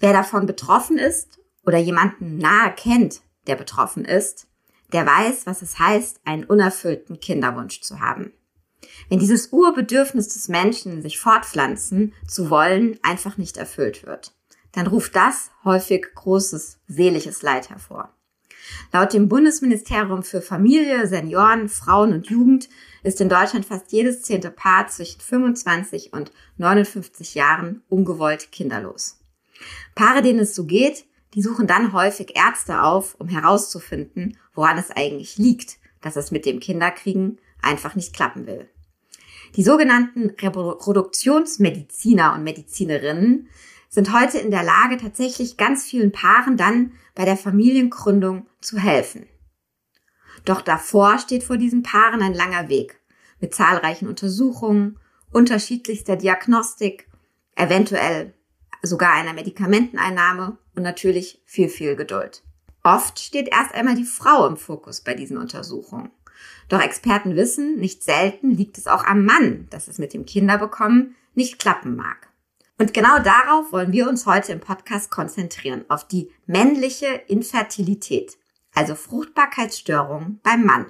Wer 0.00 0.12
davon 0.12 0.46
betroffen 0.46 0.98
ist 0.98 1.40
oder 1.64 1.78
jemanden 1.78 2.36
nahe 2.38 2.74
kennt, 2.76 3.22
der 3.46 3.56
betroffen 3.56 4.04
ist, 4.04 4.46
der 4.92 5.06
weiß, 5.06 5.46
was 5.46 5.62
es 5.62 5.78
heißt, 5.78 6.20
einen 6.24 6.44
unerfüllten 6.44 7.20
Kinderwunsch 7.20 7.80
zu 7.80 8.00
haben. 8.00 8.32
Wenn 9.08 9.18
dieses 9.18 9.48
Urbedürfnis 9.48 10.28
des 10.28 10.48
Menschen, 10.48 11.02
sich 11.02 11.18
fortpflanzen 11.18 12.12
zu 12.28 12.50
wollen, 12.50 12.98
einfach 13.02 13.38
nicht 13.38 13.56
erfüllt 13.56 14.06
wird, 14.06 14.34
dann 14.72 14.86
ruft 14.86 15.16
das 15.16 15.50
häufig 15.64 16.06
großes 16.14 16.80
seelisches 16.86 17.42
Leid 17.42 17.70
hervor. 17.70 18.13
Laut 18.92 19.12
dem 19.12 19.28
Bundesministerium 19.28 20.22
für 20.22 20.42
Familie, 20.42 21.06
Senioren, 21.06 21.68
Frauen 21.68 22.12
und 22.12 22.28
Jugend 22.28 22.68
ist 23.02 23.20
in 23.20 23.28
Deutschland 23.28 23.66
fast 23.66 23.92
jedes 23.92 24.22
zehnte 24.22 24.50
Paar 24.50 24.88
zwischen 24.88 25.20
25 25.20 26.12
und 26.12 26.32
59 26.56 27.34
Jahren 27.34 27.82
ungewollt 27.88 28.52
kinderlos. 28.52 29.20
Paare, 29.94 30.22
denen 30.22 30.40
es 30.40 30.54
so 30.54 30.64
geht, 30.64 31.04
die 31.34 31.42
suchen 31.42 31.66
dann 31.66 31.92
häufig 31.92 32.36
Ärzte 32.36 32.82
auf, 32.82 33.16
um 33.18 33.28
herauszufinden, 33.28 34.38
woran 34.54 34.78
es 34.78 34.90
eigentlich 34.90 35.36
liegt, 35.36 35.78
dass 36.00 36.16
es 36.16 36.30
mit 36.30 36.46
dem 36.46 36.60
Kinderkriegen 36.60 37.38
einfach 37.60 37.94
nicht 37.94 38.14
klappen 38.14 38.46
will. 38.46 38.68
Die 39.56 39.62
sogenannten 39.62 40.30
Reproduktionsmediziner 40.30 42.34
und 42.34 42.44
Medizinerinnen 42.44 43.48
sind 43.88 44.12
heute 44.12 44.38
in 44.38 44.50
der 44.50 44.64
Lage, 44.64 44.96
tatsächlich 44.96 45.56
ganz 45.56 45.84
vielen 45.84 46.10
Paaren 46.10 46.56
dann 46.56 46.92
bei 47.14 47.24
der 47.24 47.36
Familiengründung 47.36 48.46
zu 48.60 48.78
helfen. 48.78 49.26
Doch 50.44 50.60
davor 50.60 51.18
steht 51.18 51.42
vor 51.42 51.56
diesen 51.56 51.82
Paaren 51.82 52.22
ein 52.22 52.34
langer 52.34 52.68
Weg 52.68 53.00
mit 53.40 53.54
zahlreichen 53.54 54.08
Untersuchungen, 54.08 54.98
unterschiedlichster 55.32 56.16
Diagnostik, 56.16 57.08
eventuell 57.56 58.34
sogar 58.82 59.12
einer 59.12 59.32
Medikamenteneinnahme 59.32 60.58
und 60.74 60.82
natürlich 60.82 61.42
viel, 61.44 61.68
viel 61.68 61.96
Geduld. 61.96 62.42
Oft 62.82 63.18
steht 63.18 63.48
erst 63.48 63.74
einmal 63.74 63.94
die 63.94 64.04
Frau 64.04 64.46
im 64.46 64.56
Fokus 64.56 65.00
bei 65.00 65.14
diesen 65.14 65.38
Untersuchungen. 65.38 66.10
Doch 66.68 66.80
Experten 66.80 67.36
wissen, 67.36 67.78
nicht 67.78 68.02
selten 68.02 68.50
liegt 68.50 68.76
es 68.76 68.86
auch 68.86 69.04
am 69.04 69.24
Mann, 69.24 69.66
dass 69.70 69.88
es 69.88 69.98
mit 69.98 70.12
dem 70.12 70.26
Kinderbekommen 70.26 71.14
nicht 71.34 71.58
klappen 71.58 71.96
mag. 71.96 72.28
Und 72.76 72.92
genau 72.92 73.20
darauf 73.20 73.70
wollen 73.70 73.92
wir 73.92 74.08
uns 74.08 74.26
heute 74.26 74.52
im 74.52 74.60
Podcast 74.60 75.10
konzentrieren, 75.10 75.84
auf 75.88 76.08
die 76.08 76.30
männliche 76.46 77.06
Infertilität, 77.28 78.36
also 78.74 78.96
Fruchtbarkeitsstörungen 78.96 80.40
beim 80.42 80.64
Mann. 80.64 80.86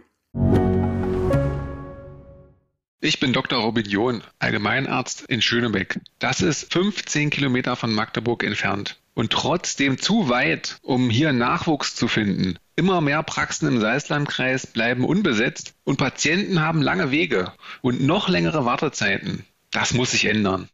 Ich 3.00 3.20
bin 3.20 3.34
Dr. 3.34 3.60
Robin 3.60 3.84
John, 3.84 4.22
Allgemeinarzt 4.38 5.26
in 5.28 5.42
Schönebeck. 5.42 6.00
Das 6.18 6.40
ist 6.40 6.72
15 6.72 7.28
Kilometer 7.28 7.76
von 7.76 7.92
Magdeburg 7.92 8.44
entfernt 8.44 8.98
und 9.12 9.30
trotzdem 9.30 9.98
zu 9.98 10.30
weit, 10.30 10.78
um 10.80 11.10
hier 11.10 11.34
Nachwuchs 11.34 11.94
zu 11.94 12.08
finden. 12.08 12.58
Immer 12.76 13.02
mehr 13.02 13.22
Praxen 13.22 13.68
im 13.68 13.78
Salzlandkreis 13.78 14.66
bleiben 14.66 15.04
unbesetzt 15.04 15.74
und 15.84 15.98
Patienten 15.98 16.62
haben 16.62 16.80
lange 16.80 17.10
Wege 17.10 17.52
und 17.82 18.00
noch 18.00 18.30
längere 18.30 18.64
Wartezeiten. 18.64 19.44
Das 19.70 19.92
muss 19.92 20.12
sich 20.12 20.24
ändern. 20.24 20.70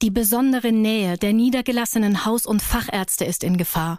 Die 0.00 0.12
besondere 0.12 0.70
Nähe 0.70 1.16
der 1.16 1.32
niedergelassenen 1.32 2.24
Haus- 2.24 2.46
und 2.46 2.62
Fachärzte 2.62 3.24
ist 3.24 3.42
in 3.42 3.56
Gefahr. 3.56 3.98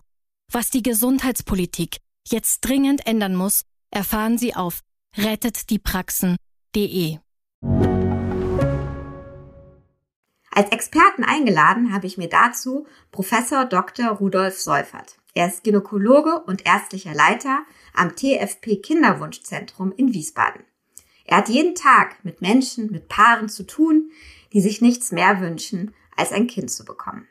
Was 0.49 0.69
die 0.69 0.81
Gesundheitspolitik 0.81 1.97
jetzt 2.25 2.61
dringend 2.61 3.05
ändern 3.05 3.35
muss, 3.35 3.65
erfahren 3.91 4.37
Sie 4.37 4.55
auf 4.55 4.79
rettetdiepraxen.de. 5.17 7.17
Als 10.51 10.71
Experten 10.71 11.25
eingeladen 11.25 11.93
habe 11.93 12.07
ich 12.07 12.17
mir 12.17 12.29
dazu 12.29 12.87
Professor 13.11 13.65
Dr. 13.65 14.11
Rudolf 14.11 14.57
Seufert. 14.57 15.17
Er 15.33 15.47
ist 15.47 15.65
Gynäkologe 15.65 16.43
und 16.45 16.65
ärztlicher 16.65 17.13
Leiter 17.13 17.65
am 17.93 18.15
TFP 18.15 18.77
Kinderwunschzentrum 18.77 19.91
in 19.91 20.13
Wiesbaden. 20.13 20.63
Er 21.25 21.37
hat 21.37 21.49
jeden 21.49 21.75
Tag 21.75 22.23
mit 22.23 22.41
Menschen, 22.41 22.89
mit 22.89 23.07
Paaren 23.07 23.49
zu 23.49 23.67
tun, 23.67 24.09
die 24.53 24.61
sich 24.61 24.81
nichts 24.81 25.11
mehr 25.11 25.41
wünschen, 25.41 25.93
als 26.15 26.31
ein 26.31 26.47
Kind 26.47 26.71
zu 26.71 26.85
bekommen. 26.85 27.27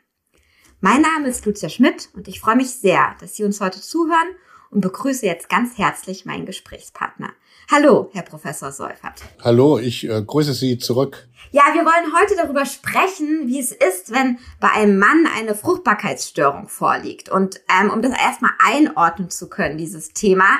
Mein 0.81 1.01
Name 1.01 1.27
ist 1.27 1.45
Lucia 1.45 1.69
Schmidt 1.69 2.09
und 2.13 2.27
ich 2.27 2.39
freue 2.39 2.55
mich 2.55 2.71
sehr, 2.71 3.15
dass 3.19 3.35
Sie 3.35 3.43
uns 3.43 3.59
heute 3.59 3.81
zuhören 3.81 4.29
und 4.71 4.81
begrüße 4.81 5.25
jetzt 5.25 5.49
ganz 5.49 5.77
herzlich 5.77 6.25
meinen 6.25 6.45
Gesprächspartner. 6.45 7.31
Hallo, 7.71 8.09
Herr 8.13 8.23
Professor 8.23 8.71
Seufert. 8.71 9.21
Hallo, 9.43 9.77
ich 9.77 10.07
äh, 10.07 10.23
grüße 10.23 10.53
Sie 10.53 10.77
zurück. 10.77 11.27
Ja, 11.51 11.63
wir 11.73 11.83
wollen 11.83 12.13
heute 12.19 12.35
darüber 12.35 12.65
sprechen, 12.65 13.47
wie 13.47 13.59
es 13.59 13.71
ist, 13.71 14.11
wenn 14.11 14.39
bei 14.59 14.71
einem 14.71 14.97
Mann 14.97 15.27
eine 15.37 15.55
Fruchtbarkeitsstörung 15.55 16.67
vorliegt. 16.67 17.29
Und 17.29 17.61
ähm, 17.69 17.89
um 17.89 18.01
das 18.01 18.11
erstmal 18.11 18.51
einordnen 18.59 19.29
zu 19.29 19.49
können, 19.49 19.77
dieses 19.77 20.13
Thema, 20.13 20.59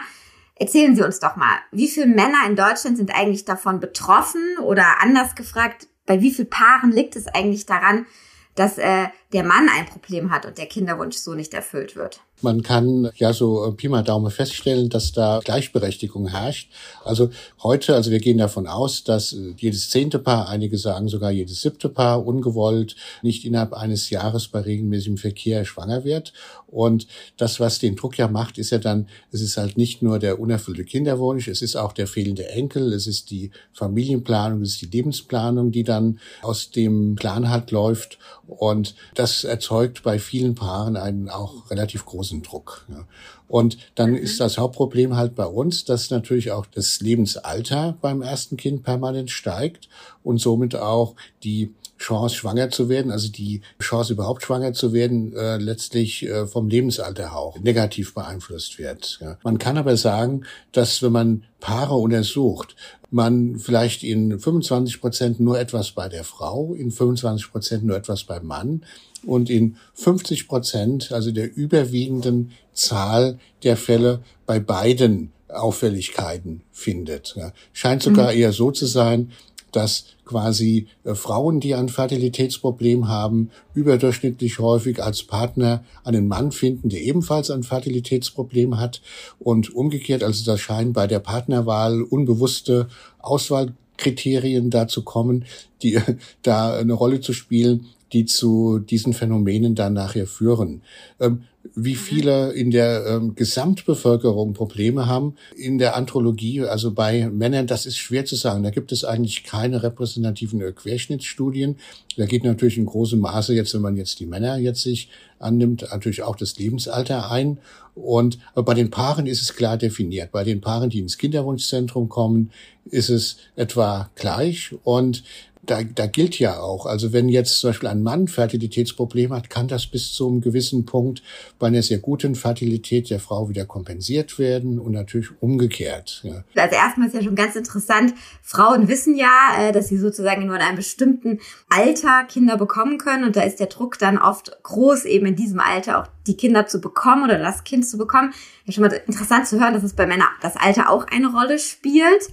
erzählen 0.55 0.95
Sie 0.95 1.03
uns 1.03 1.19
doch 1.19 1.35
mal, 1.35 1.59
wie 1.71 1.87
viele 1.87 2.07
Männer 2.07 2.45
in 2.45 2.55
Deutschland 2.55 2.97
sind 2.97 3.15
eigentlich 3.15 3.45
davon 3.45 3.79
betroffen 3.79 4.57
oder 4.61 5.01
anders 5.01 5.35
gefragt, 5.35 5.87
bei 6.09 6.21
wie 6.21 6.31
vielen 6.31 6.49
Paaren 6.49 6.91
liegt 6.91 7.15
es 7.15 7.27
eigentlich 7.27 7.67
daran, 7.67 8.07
dass 8.55 8.79
äh, 8.79 9.09
der 9.31 9.43
Mann 9.43 9.69
ein 9.69 9.85
Problem 9.85 10.31
hat 10.31 10.47
und 10.47 10.57
der 10.57 10.65
Kinderwunsch 10.65 11.15
so 11.15 11.35
nicht 11.35 11.53
erfüllt 11.53 11.95
wird. 11.95 12.23
Man 12.41 12.63
kann 12.63 13.09
ja 13.15 13.33
so 13.33 13.65
äh, 13.65 13.71
Pi 13.73 13.89
mal 13.89 14.03
Daumen 14.03 14.31
feststellen, 14.31 14.89
dass 14.89 15.11
da 15.11 15.41
Gleichberechtigung 15.43 16.27
herrscht. 16.27 16.69
Also 17.03 17.29
heute, 17.63 17.95
also 17.95 18.11
wir 18.11 18.19
gehen 18.19 18.37
davon 18.37 18.67
aus, 18.67 19.03
dass 19.03 19.33
äh, 19.33 19.53
jedes 19.57 19.89
zehnte 19.89 20.19
Paar, 20.19 20.47
einige 20.47 20.77
sagen 20.77 21.07
sogar 21.07 21.31
jedes 21.31 21.61
siebte 21.61 21.89
Paar 21.89 22.25
ungewollt 22.25 22.95
nicht 23.21 23.45
innerhalb 23.45 23.73
eines 23.73 24.09
Jahres 24.09 24.47
bei 24.47 24.61
regelmäßigem 24.61 25.17
Verkehr 25.17 25.65
schwanger 25.65 26.03
wird. 26.03 26.33
Und 26.67 27.07
das, 27.37 27.59
was 27.59 27.79
den 27.79 27.95
Druck 27.95 28.17
ja 28.17 28.27
macht, 28.27 28.57
ist 28.57 28.69
ja 28.69 28.77
dann, 28.77 29.07
es 29.31 29.41
ist 29.41 29.57
halt 29.57 29.77
nicht 29.77 30.01
nur 30.01 30.19
der 30.19 30.39
unerfüllte 30.39 30.85
Kinderwunsch, 30.85 31.47
es 31.47 31.61
ist 31.61 31.75
auch 31.75 31.93
der 31.93 32.07
fehlende 32.07 32.47
Enkel, 32.49 32.93
es 32.93 33.07
ist 33.07 33.31
die 33.31 33.51
Familienplanung, 33.73 34.61
es 34.61 34.73
ist 34.73 34.81
die 34.81 34.97
Lebensplanung, 34.97 35.71
die 35.71 35.83
dann 35.83 36.19
aus 36.41 36.69
dem 36.69 37.15
Plan 37.15 37.49
halt 37.49 37.71
läuft. 37.71 38.19
Und 38.47 38.95
das 39.15 39.43
erzeugt 39.43 40.03
bei 40.03 40.19
vielen 40.19 40.55
Paaren 40.55 40.95
einen 40.95 41.29
auch 41.29 41.69
relativ 41.71 42.05
großen 42.05 42.28
Druck. 42.37 42.85
Ja. 42.87 43.05
Und 43.49 43.77
dann 43.95 44.11
mhm. 44.11 44.17
ist 44.17 44.39
das 44.39 44.57
Hauptproblem 44.57 45.17
halt 45.17 45.35
bei 45.35 45.45
uns, 45.45 45.83
dass 45.83 46.09
natürlich 46.09 46.51
auch 46.51 46.65
das 46.67 47.01
Lebensalter 47.01 47.97
beim 47.99 48.21
ersten 48.21 48.55
Kind 48.55 48.83
permanent 48.83 49.31
steigt 49.31 49.89
und 50.23 50.37
somit 50.37 50.75
auch 50.75 51.15
die 51.43 51.73
Chance, 51.99 52.35
schwanger 52.35 52.69
zu 52.69 52.89
werden, 52.89 53.11
also 53.11 53.29
die 53.29 53.61
Chance 53.81 54.13
überhaupt 54.13 54.43
schwanger 54.43 54.73
zu 54.73 54.93
werden, 54.93 55.35
äh, 55.35 55.57
letztlich 55.57 56.25
äh, 56.25 56.47
vom 56.47 56.69
Lebensalter 56.69 57.35
auch 57.35 57.59
negativ 57.59 58.13
beeinflusst 58.13 58.79
wird. 58.79 59.19
Ja. 59.21 59.37
Man 59.43 59.57
kann 59.57 59.77
aber 59.77 59.97
sagen, 59.97 60.45
dass 60.71 61.03
wenn 61.03 61.11
man 61.11 61.43
Paare 61.59 61.95
untersucht, 61.95 62.75
man 63.11 63.57
vielleicht 63.57 64.03
in 64.03 64.39
25 64.39 65.01
Prozent 65.01 65.39
nur 65.39 65.59
etwas 65.59 65.91
bei 65.91 66.07
der 66.07 66.23
Frau, 66.23 66.73
in 66.73 66.91
25 66.91 67.51
Prozent 67.51 67.83
nur 67.83 67.97
etwas 67.97 68.23
beim 68.23 68.45
Mann 68.45 68.85
und 69.25 69.49
in 69.49 69.75
50 69.95 70.47
Prozent, 70.47 71.11
also 71.11 71.31
der 71.31 71.53
überwiegenden 71.53 72.51
Zahl 72.79 73.39
der 73.63 73.77
Fälle 73.77 74.21
bei 74.45 74.59
beiden 74.59 75.31
Auffälligkeiten 75.47 76.61
findet. 76.71 77.35
Scheint 77.73 78.03
sogar 78.03 78.31
mhm. 78.31 78.39
eher 78.39 78.51
so 78.51 78.71
zu 78.71 78.85
sein, 78.85 79.31
dass 79.71 80.05
quasi 80.25 80.87
äh, 81.03 81.15
Frauen, 81.15 81.59
die 81.59 81.75
ein 81.75 81.89
Fertilitätsproblem 81.89 83.07
haben, 83.07 83.51
überdurchschnittlich 83.73 84.59
häufig 84.59 85.01
als 85.03 85.23
Partner 85.23 85.83
einen 86.03 86.27
Mann 86.27 86.51
finden, 86.51 86.89
der 86.89 87.01
ebenfalls 87.01 87.51
ein 87.51 87.63
Fertilitätsproblem 87.63 88.79
hat 88.79 89.01
und 89.39 89.73
umgekehrt, 89.73 90.23
also 90.23 90.43
das 90.45 90.59
scheinen 90.59 90.93
bei 90.93 91.07
der 91.07 91.19
Partnerwahl 91.19 92.01
unbewusste 92.01 92.87
Auswahlkriterien 93.19 94.69
dazu 94.69 95.03
kommen, 95.03 95.45
die 95.81 95.95
äh, 95.95 96.15
da 96.41 96.75
eine 96.77 96.93
Rolle 96.93 97.21
zu 97.21 97.33
spielen, 97.33 97.87
die 98.13 98.25
zu 98.25 98.79
diesen 98.79 99.13
Phänomenen 99.13 99.75
dann 99.75 99.93
nachher 99.93 100.27
führen. 100.27 100.81
Ähm, 101.19 101.43
wie 101.75 101.95
viele 101.95 102.51
in 102.53 102.71
der 102.71 103.05
ähm, 103.05 103.35
Gesamtbevölkerung 103.35 104.53
Probleme 104.53 105.07
haben 105.07 105.35
in 105.55 105.77
der 105.77 105.95
Andrologie, 105.95 106.61
also 106.61 106.91
bei 106.91 107.29
Männern, 107.29 107.67
das 107.67 107.85
ist 107.85 107.97
schwer 107.97 108.25
zu 108.25 108.35
sagen. 108.35 108.63
Da 108.63 108.69
gibt 108.69 108.91
es 108.91 109.03
eigentlich 109.03 109.43
keine 109.43 109.83
repräsentativen 109.83 110.59
Querschnittsstudien. 110.73 111.77
Da 112.17 112.25
geht 112.25 112.43
natürlich 112.43 112.77
in 112.77 112.85
großem 112.85 113.19
Maße 113.19 113.53
jetzt, 113.53 113.73
wenn 113.73 113.81
man 113.81 113.97
jetzt 113.97 114.19
die 114.19 114.25
Männer 114.25 114.57
jetzt 114.57 114.81
sich 114.81 115.09
annimmt, 115.37 115.85
natürlich 115.91 116.23
auch 116.23 116.35
das 116.35 116.57
Lebensalter 116.57 117.29
ein. 117.29 117.59
Und 117.95 118.39
bei 118.55 118.73
den 118.73 118.89
Paaren 118.89 119.27
ist 119.27 119.41
es 119.41 119.55
klar 119.55 119.77
definiert. 119.77 120.31
Bei 120.31 120.43
den 120.43 120.61
Paaren, 120.61 120.89
die 120.89 120.99
ins 120.99 121.17
Kinderwunschzentrum 121.17 122.07
kommen, 122.07 122.51
ist 122.85 123.09
es 123.09 123.37
etwa 123.55 124.09
gleich. 124.15 124.73
Und 124.83 125.23
da, 125.61 125.83
da 125.83 126.07
gilt 126.07 126.39
ja 126.39 126.59
auch, 126.59 126.85
also 126.85 127.11
wenn 127.11 127.27
jetzt 127.27 127.59
zum 127.59 127.69
Beispiel 127.69 127.89
ein 127.89 128.01
Mann 128.01 128.27
Fertilitätsprobleme 128.27 129.35
hat, 129.35 129.49
kann 129.49 129.67
das 129.67 129.87
bis 129.87 130.13
zu 130.13 130.27
einem 130.27 130.41
gewissen 130.41 130.85
Punkt 130.85 131.21
bei 131.59 131.67
einer 131.67 131.83
sehr 131.83 131.99
guten 131.99 132.35
Fertilität 132.35 133.09
der 133.09 133.19
Frau 133.19 133.49
wieder 133.49 133.65
kompensiert 133.65 134.39
werden 134.39 134.79
und 134.79 134.93
natürlich 134.93 135.29
umgekehrt. 135.41 136.21
Ja. 136.23 136.43
Also 136.55 136.75
erstmal 136.75 137.07
ist 137.07 137.15
ja 137.15 137.21
schon 137.21 137.35
ganz 137.35 137.55
interessant, 137.55 138.13
Frauen 138.41 138.87
wissen 138.87 139.15
ja, 139.15 139.49
äh, 139.59 139.71
dass 139.71 139.89
sie 139.89 139.97
sozusagen 139.97 140.45
nur 140.45 140.55
in 140.55 140.61
einem 140.61 140.77
bestimmten 140.77 141.39
Alter 141.69 142.23
Kinder 142.23 142.57
bekommen 142.57 142.97
können 142.97 143.25
und 143.25 143.35
da 143.35 143.41
ist 143.41 143.59
der 143.59 143.67
Druck 143.67 143.99
dann 143.99 144.17
oft 144.17 144.63
groß, 144.63 145.05
eben 145.05 145.25
in 145.25 145.35
diesem 145.35 145.59
Alter 145.59 145.99
auch 145.99 146.07
die 146.25 146.37
Kinder 146.37 146.67
zu 146.67 146.79
bekommen 146.79 147.23
oder 147.23 147.37
das 147.37 147.63
Kind 147.63 147.85
zu 147.87 147.97
bekommen. 147.97 148.33
Ja, 148.65 148.73
schon 148.73 148.83
mal 148.83 148.93
interessant 148.93 149.47
zu 149.47 149.59
hören, 149.59 149.73
dass 149.73 149.83
es 149.83 149.93
bei 149.93 150.07
Männern 150.07 150.27
das 150.41 150.55
Alter 150.55 150.89
auch 150.89 151.05
eine 151.07 151.31
Rolle 151.31 151.59
spielt. 151.59 152.29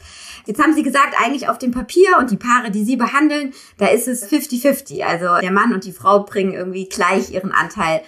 Jetzt 0.47 0.63
haben 0.63 0.75
Sie 0.75 0.83
gesagt, 0.83 1.15
eigentlich 1.21 1.49
auf 1.49 1.59
dem 1.59 1.73
Papier 1.73 2.19
und 2.19 2.31
die 2.31 2.37
Paare, 2.37 2.71
die 2.71 2.85
Sie 2.85 2.97
behandeln, 2.97 3.53
da 3.79 3.89
ist 3.89 4.09
es 4.09 4.31
50-50. 4.31 5.03
Also 5.03 5.41
der 5.41 5.53
Mann 5.53 5.75
und 5.75 5.85
die 5.85 5.93
Frau 5.93 6.23
bringen 6.23 6.53
irgendwie 6.53 6.89
gleich 6.89 7.33
ihren 7.33 7.53
Anteil 7.53 8.03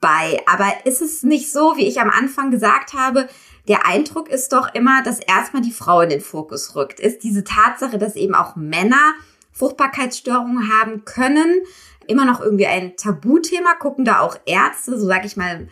bei. 0.00 0.42
Aber 0.46 0.66
ist 0.84 1.02
es 1.02 1.22
nicht 1.22 1.52
so, 1.52 1.76
wie 1.76 1.86
ich 1.86 2.00
am 2.00 2.10
Anfang 2.10 2.50
gesagt 2.50 2.94
habe, 2.94 3.28
der 3.68 3.86
Eindruck 3.86 4.28
ist 4.28 4.52
doch 4.52 4.74
immer, 4.74 5.02
dass 5.02 5.20
erstmal 5.20 5.62
die 5.62 5.72
Frau 5.72 6.00
in 6.00 6.10
den 6.10 6.20
Fokus 6.20 6.74
rückt. 6.74 7.00
Ist 7.00 7.22
diese 7.22 7.44
Tatsache, 7.44 7.98
dass 7.98 8.16
eben 8.16 8.34
auch 8.34 8.56
Männer 8.56 9.14
Fruchtbarkeitsstörungen 9.52 10.72
haben 10.72 11.04
können, 11.04 11.60
immer 12.06 12.24
noch 12.24 12.40
irgendwie 12.40 12.66
ein 12.66 12.96
Tabuthema? 12.96 13.74
Gucken 13.74 14.04
da 14.04 14.20
auch 14.20 14.36
Ärzte, 14.46 14.98
so 14.98 15.06
sage 15.06 15.26
ich 15.26 15.36
mal, 15.36 15.68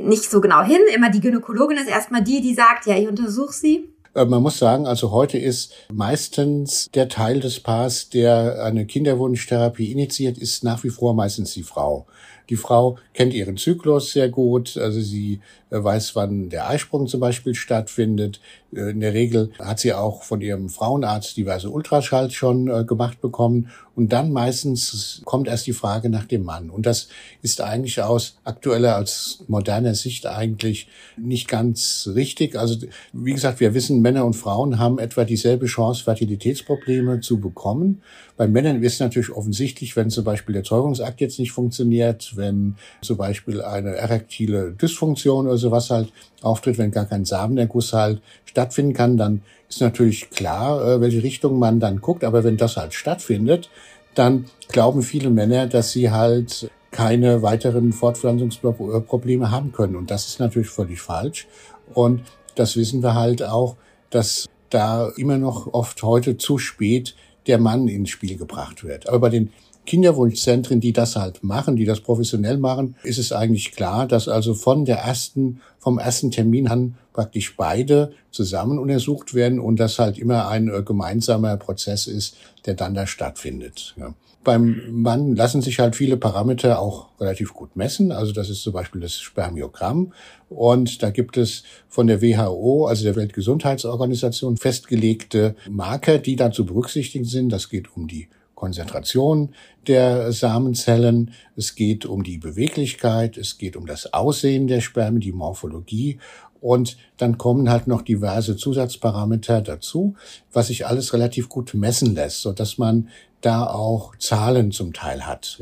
nicht 0.00 0.30
so 0.30 0.40
genau 0.40 0.62
hin. 0.62 0.80
Immer 0.94 1.10
die 1.10 1.20
Gynäkologin 1.20 1.78
ist 1.78 1.88
erstmal 1.88 2.22
die, 2.22 2.40
die 2.40 2.54
sagt, 2.54 2.86
ja, 2.86 2.96
ich 2.96 3.08
untersuche 3.08 3.52
sie. 3.52 3.93
Äh, 4.14 4.24
man 4.24 4.42
muss 4.42 4.58
sagen, 4.58 4.86
also 4.86 5.10
heute 5.10 5.38
ist 5.38 5.72
meistens 5.92 6.88
der 6.94 7.08
Teil 7.08 7.40
des 7.40 7.60
Paars, 7.60 8.08
der 8.08 8.64
eine 8.64 8.86
Kinderwunschtherapie 8.86 9.92
initiiert, 9.92 10.38
ist 10.38 10.64
nach 10.64 10.84
wie 10.84 10.90
vor 10.90 11.14
meistens 11.14 11.52
die 11.54 11.62
Frau. 11.62 12.06
Die 12.50 12.56
Frau 12.56 12.98
kennt 13.14 13.32
ihren 13.32 13.56
Zyklus 13.56 14.12
sehr 14.12 14.28
gut, 14.28 14.76
also 14.76 15.00
sie 15.00 15.40
weiß, 15.82 16.14
wann 16.14 16.50
der 16.50 16.68
Eisprung 16.68 17.06
zum 17.08 17.20
Beispiel 17.20 17.54
stattfindet. 17.54 18.40
Äh, 18.74 18.90
in 18.90 19.00
der 19.00 19.14
Regel 19.14 19.50
hat 19.58 19.80
sie 19.80 19.92
auch 19.92 20.22
von 20.22 20.40
ihrem 20.40 20.68
Frauenarzt 20.68 21.36
diverse 21.36 21.70
Ultraschalls 21.70 22.34
schon 22.34 22.68
äh, 22.68 22.84
gemacht 22.84 23.20
bekommen. 23.20 23.70
Und 23.96 24.12
dann 24.12 24.32
meistens 24.32 25.22
kommt 25.24 25.46
erst 25.46 25.66
die 25.66 25.72
Frage 25.72 26.10
nach 26.10 26.24
dem 26.24 26.42
Mann. 26.42 26.68
Und 26.68 26.84
das 26.84 27.08
ist 27.42 27.60
eigentlich 27.60 28.02
aus 28.02 28.38
aktueller, 28.42 28.96
als 28.96 29.44
moderner 29.46 29.94
Sicht 29.94 30.26
eigentlich 30.26 30.88
nicht 31.16 31.46
ganz 31.46 32.10
richtig. 32.12 32.58
Also, 32.58 32.86
wie 33.12 33.32
gesagt, 33.32 33.60
wir 33.60 33.72
wissen, 33.72 34.02
Männer 34.02 34.24
und 34.24 34.34
Frauen 34.34 34.78
haben 34.78 34.98
etwa 34.98 35.24
dieselbe 35.24 35.66
Chance, 35.66 36.02
Fertilitätsprobleme 36.02 37.20
zu 37.20 37.38
bekommen. 37.38 38.02
Bei 38.36 38.48
Männern 38.48 38.82
ist 38.82 38.98
natürlich 38.98 39.30
offensichtlich, 39.30 39.94
wenn 39.94 40.10
zum 40.10 40.24
Beispiel 40.24 40.54
der 40.54 40.64
Zeugungsakt 40.64 41.20
jetzt 41.20 41.38
nicht 41.38 41.52
funktioniert, 41.52 42.32
wenn 42.36 42.74
zum 43.00 43.16
Beispiel 43.16 43.62
eine 43.62 43.94
erektile 43.94 44.72
Dysfunktion 44.72 45.46
oder 45.46 45.56
sowas 45.64 45.90
halt 45.90 46.12
auftritt, 46.42 46.78
wenn 46.78 46.90
gar 46.90 47.06
kein 47.06 47.24
Samenerguss 47.24 47.92
halt 47.92 48.20
stattfinden 48.44 48.92
kann, 48.92 49.16
dann 49.16 49.42
ist 49.68 49.80
natürlich 49.80 50.30
klar, 50.30 50.86
äh, 50.86 51.00
welche 51.00 51.22
Richtung 51.22 51.58
man 51.58 51.80
dann 51.80 52.00
guckt. 52.00 52.24
Aber 52.24 52.44
wenn 52.44 52.56
das 52.56 52.76
halt 52.76 52.94
stattfindet, 52.94 53.70
dann 54.14 54.46
glauben 54.68 55.02
viele 55.02 55.30
Männer, 55.30 55.66
dass 55.66 55.90
sie 55.92 56.10
halt 56.10 56.70
keine 56.90 57.42
weiteren 57.42 57.92
Fortpflanzungsprobleme 57.92 59.50
haben 59.50 59.72
können. 59.72 59.96
Und 59.96 60.10
das 60.10 60.28
ist 60.28 60.38
natürlich 60.38 60.68
völlig 60.68 61.00
falsch. 61.00 61.48
Und 61.92 62.22
das 62.54 62.76
wissen 62.76 63.02
wir 63.02 63.14
halt 63.14 63.42
auch, 63.42 63.76
dass 64.10 64.46
da 64.70 65.08
immer 65.16 65.38
noch 65.38 65.72
oft 65.72 66.02
heute 66.04 66.36
zu 66.36 66.58
spät 66.58 67.16
der 67.48 67.58
Mann 67.58 67.88
ins 67.88 68.10
Spiel 68.10 68.36
gebracht 68.36 68.84
wird. 68.84 69.08
Aber 69.08 69.18
bei 69.18 69.28
den 69.30 69.52
Kinderwunschzentren, 69.86 70.80
die 70.80 70.92
das 70.92 71.16
halt 71.16 71.42
machen, 71.42 71.76
die 71.76 71.84
das 71.84 72.00
professionell 72.00 72.58
machen, 72.58 72.96
ist 73.02 73.18
es 73.18 73.32
eigentlich 73.32 73.72
klar, 73.72 74.06
dass 74.06 74.28
also 74.28 74.54
von 74.54 74.84
der 74.84 74.98
ersten, 74.98 75.60
vom 75.78 75.98
ersten 75.98 76.30
Termin 76.30 76.68
an 76.68 76.94
praktisch 77.12 77.56
beide 77.56 78.12
zusammen 78.30 78.78
untersucht 78.78 79.34
werden 79.34 79.60
und 79.60 79.78
das 79.78 79.98
halt 79.98 80.18
immer 80.18 80.48
ein 80.48 80.68
äh, 80.68 80.82
gemeinsamer 80.82 81.56
Prozess 81.56 82.06
ist, 82.06 82.36
der 82.66 82.74
dann 82.74 82.94
da 82.94 83.06
stattfindet. 83.06 83.94
Ja. 83.96 84.14
Beim 84.42 84.82
Mann 84.90 85.34
lassen 85.34 85.62
sich 85.62 85.78
halt 85.78 85.96
viele 85.96 86.18
Parameter 86.18 86.78
auch 86.78 87.08
relativ 87.18 87.54
gut 87.54 87.76
messen. 87.76 88.12
Also 88.12 88.32
das 88.32 88.50
ist 88.50 88.62
zum 88.62 88.74
Beispiel 88.74 89.00
das 89.00 89.14
Spermiogramm. 89.14 90.12
Und 90.50 91.02
da 91.02 91.08
gibt 91.08 91.38
es 91.38 91.62
von 91.88 92.06
der 92.06 92.20
WHO, 92.20 92.86
also 92.86 93.04
der 93.04 93.16
Weltgesundheitsorganisation, 93.16 94.58
festgelegte 94.58 95.56
Marker, 95.70 96.18
die 96.18 96.36
da 96.36 96.52
zu 96.52 96.66
berücksichtigen 96.66 97.24
sind. 97.24 97.48
Das 97.48 97.70
geht 97.70 97.96
um 97.96 98.06
die 98.06 98.28
Konzentration 98.64 99.50
der 99.86 100.32
Samenzellen, 100.32 101.32
es 101.54 101.74
geht 101.74 102.06
um 102.06 102.22
die 102.22 102.38
Beweglichkeit, 102.38 103.36
es 103.36 103.58
geht 103.58 103.76
um 103.76 103.84
das 103.84 104.14
Aussehen 104.14 104.68
der 104.68 104.80
Spermien, 104.80 105.20
die 105.20 105.32
Morphologie 105.32 106.18
und 106.62 106.96
dann 107.18 107.36
kommen 107.36 107.68
halt 107.68 107.88
noch 107.88 108.00
diverse 108.00 108.56
Zusatzparameter 108.56 109.60
dazu, 109.60 110.14
was 110.50 110.68
sich 110.68 110.86
alles 110.86 111.12
relativ 111.12 111.50
gut 111.50 111.74
messen 111.74 112.14
lässt, 112.14 112.40
so 112.40 112.52
dass 112.52 112.78
man 112.78 113.10
da 113.42 113.66
auch 113.66 114.16
Zahlen 114.16 114.72
zum 114.72 114.94
Teil 114.94 115.26
hat. 115.26 115.60